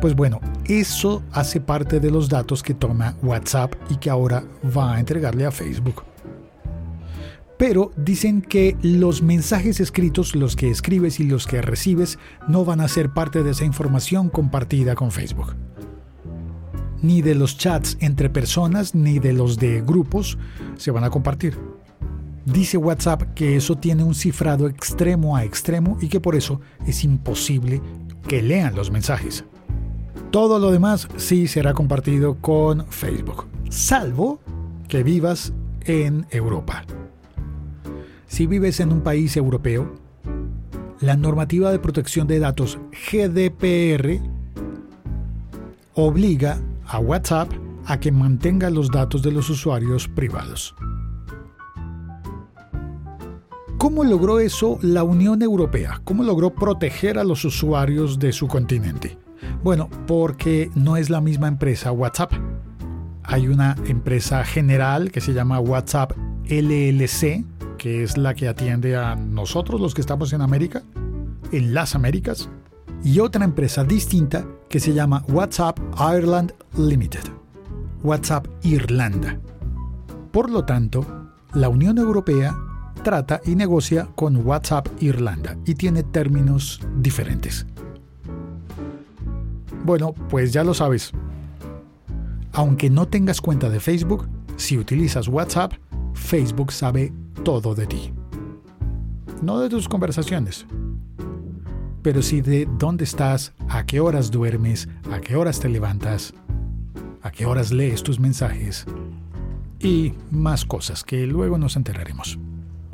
Pues 0.00 0.14
bueno, 0.14 0.40
eso 0.66 1.22
hace 1.32 1.60
parte 1.60 2.00
de 2.00 2.10
los 2.10 2.28
datos 2.28 2.62
que 2.62 2.74
toma 2.74 3.16
WhatsApp 3.22 3.74
y 3.88 3.96
que 3.96 4.10
ahora 4.10 4.44
va 4.76 4.94
a 4.94 5.00
entregarle 5.00 5.44
a 5.44 5.50
Facebook. 5.50 6.04
Pero 7.58 7.90
dicen 7.96 8.40
que 8.40 8.76
los 8.82 9.20
mensajes 9.20 9.80
escritos, 9.80 10.34
los 10.34 10.56
que 10.56 10.70
escribes 10.70 11.20
y 11.20 11.24
los 11.24 11.46
que 11.46 11.60
recibes, 11.60 12.18
no 12.46 12.64
van 12.64 12.80
a 12.80 12.88
ser 12.88 13.10
parte 13.10 13.42
de 13.42 13.50
esa 13.50 13.64
información 13.64 14.30
compartida 14.30 14.94
con 14.94 15.10
Facebook 15.10 15.54
ni 17.02 17.22
de 17.22 17.34
los 17.34 17.56
chats 17.56 17.96
entre 18.00 18.30
personas, 18.30 18.94
ni 18.94 19.18
de 19.18 19.32
los 19.32 19.58
de 19.58 19.82
grupos 19.82 20.38
se 20.76 20.90
van 20.90 21.04
a 21.04 21.10
compartir. 21.10 21.58
Dice 22.44 22.78
WhatsApp 22.78 23.34
que 23.34 23.56
eso 23.56 23.76
tiene 23.76 24.04
un 24.04 24.14
cifrado 24.14 24.68
extremo 24.68 25.36
a 25.36 25.44
extremo 25.44 25.98
y 26.00 26.08
que 26.08 26.20
por 26.20 26.34
eso 26.34 26.60
es 26.86 27.04
imposible 27.04 27.82
que 28.26 28.42
lean 28.42 28.74
los 28.74 28.90
mensajes. 28.90 29.44
Todo 30.30 30.58
lo 30.58 30.70
demás 30.70 31.08
sí 31.16 31.46
será 31.46 31.72
compartido 31.74 32.36
con 32.36 32.86
Facebook, 32.86 33.46
salvo 33.70 34.40
que 34.88 35.02
vivas 35.02 35.52
en 35.84 36.26
Europa. 36.30 36.84
Si 38.28 38.46
vives 38.46 38.78
en 38.78 38.92
un 38.92 39.00
país 39.00 39.36
europeo, 39.36 39.92
la 41.00 41.16
normativa 41.16 41.72
de 41.72 41.78
protección 41.78 42.28
de 42.28 42.38
datos 42.38 42.78
GDPR 43.10 44.20
obliga 45.94 46.60
a 46.86 46.98
WhatsApp 47.00 47.50
a 47.86 47.98
que 47.98 48.12
mantenga 48.12 48.70
los 48.70 48.90
datos 48.90 49.22
de 49.22 49.32
los 49.32 49.48
usuarios 49.48 50.08
privados. 50.08 50.74
¿Cómo 53.78 54.04
logró 54.04 54.40
eso 54.40 54.78
la 54.82 55.04
Unión 55.04 55.40
Europea? 55.40 56.00
¿Cómo 56.04 56.22
logró 56.22 56.54
proteger 56.54 57.18
a 57.18 57.24
los 57.24 57.44
usuarios 57.44 58.18
de 58.18 58.32
su 58.32 58.46
continente? 58.46 59.16
Bueno, 59.62 59.88
porque 60.06 60.70
no 60.74 60.96
es 60.96 61.08
la 61.08 61.20
misma 61.20 61.48
empresa 61.48 61.92
WhatsApp. 61.92 62.32
Hay 63.22 63.48
una 63.48 63.76
empresa 63.86 64.44
general 64.44 65.10
que 65.10 65.20
se 65.20 65.32
llama 65.32 65.60
WhatsApp 65.60 66.12
LLC, 66.48 67.44
que 67.78 68.02
es 68.02 68.18
la 68.18 68.34
que 68.34 68.48
atiende 68.48 68.96
a 68.96 69.14
nosotros 69.14 69.80
los 69.80 69.94
que 69.94 70.00
estamos 70.00 70.32
en 70.32 70.42
América, 70.42 70.82
en 71.52 71.72
las 71.72 71.94
Américas, 71.94 72.50
y 73.02 73.20
otra 73.20 73.44
empresa 73.44 73.84
distinta 73.84 74.44
que 74.68 74.80
se 74.80 74.92
llama 74.92 75.24
WhatsApp 75.28 75.78
Ireland 75.98 76.52
Limited, 76.76 77.22
WhatsApp 78.02 78.46
Irlanda. 78.62 79.38
Por 80.32 80.50
lo 80.50 80.64
tanto, 80.64 81.06
la 81.54 81.68
Unión 81.68 81.96
Europea 81.98 82.56
trata 83.02 83.40
y 83.44 83.54
negocia 83.54 84.08
con 84.14 84.44
WhatsApp 84.44 84.88
Irlanda 85.00 85.56
y 85.64 85.74
tiene 85.74 86.02
términos 86.02 86.80
diferentes. 86.96 87.66
Bueno, 89.84 90.12
pues 90.28 90.52
ya 90.52 90.64
lo 90.64 90.74
sabes. 90.74 91.12
Aunque 92.52 92.90
no 92.90 93.06
tengas 93.06 93.40
cuenta 93.40 93.70
de 93.70 93.80
Facebook, 93.80 94.28
si 94.56 94.76
utilizas 94.76 95.28
WhatsApp, 95.28 95.74
Facebook 96.18 96.72
sabe 96.72 97.12
todo 97.42 97.74
de 97.74 97.86
ti. 97.86 98.12
No 99.40 99.60
de 99.60 99.70
tus 99.70 99.88
conversaciones, 99.88 100.66
pero 102.02 102.20
sí 102.20 102.42
de 102.42 102.68
dónde 102.78 103.04
estás, 103.04 103.54
a 103.68 103.86
qué 103.86 104.00
horas 104.00 104.30
duermes, 104.30 104.88
a 105.10 105.20
qué 105.20 105.36
horas 105.36 105.58
te 105.58 105.70
levantas, 105.70 106.34
a 107.22 107.30
qué 107.30 107.46
horas 107.46 107.72
lees 107.72 108.02
tus 108.02 108.20
mensajes 108.20 108.84
y 109.80 110.12
más 110.30 110.66
cosas 110.66 111.02
que 111.02 111.26
luego 111.26 111.56
nos 111.56 111.76
enteraremos. 111.76 112.38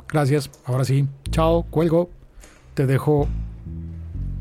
Gracias, 0.07 0.49
ahora 0.63 0.85
sí, 0.85 1.07
chao, 1.31 1.63
cuelgo, 1.63 2.09
te 2.73 2.85
dejo 2.85 3.27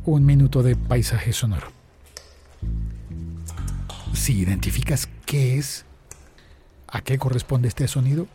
un 0.04 0.24
minuto 0.24 0.62
de 0.62 0.76
paisaje 0.76 1.32
sonoro. 1.32 1.66
Si 4.12 4.38
identificas 4.38 5.08
qué 5.26 5.58
es, 5.58 5.84
a 6.86 7.00
qué 7.00 7.18
corresponde 7.18 7.66
este 7.66 7.88
sonido, 7.88 8.28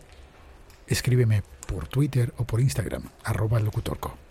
escríbeme 0.90 1.44
por 1.68 1.88
Twitter 1.88 2.34
o 2.38 2.46
por 2.46 2.60
Instagram, 2.62 3.04
arroba 3.24 3.60
locutorco. 3.60 4.29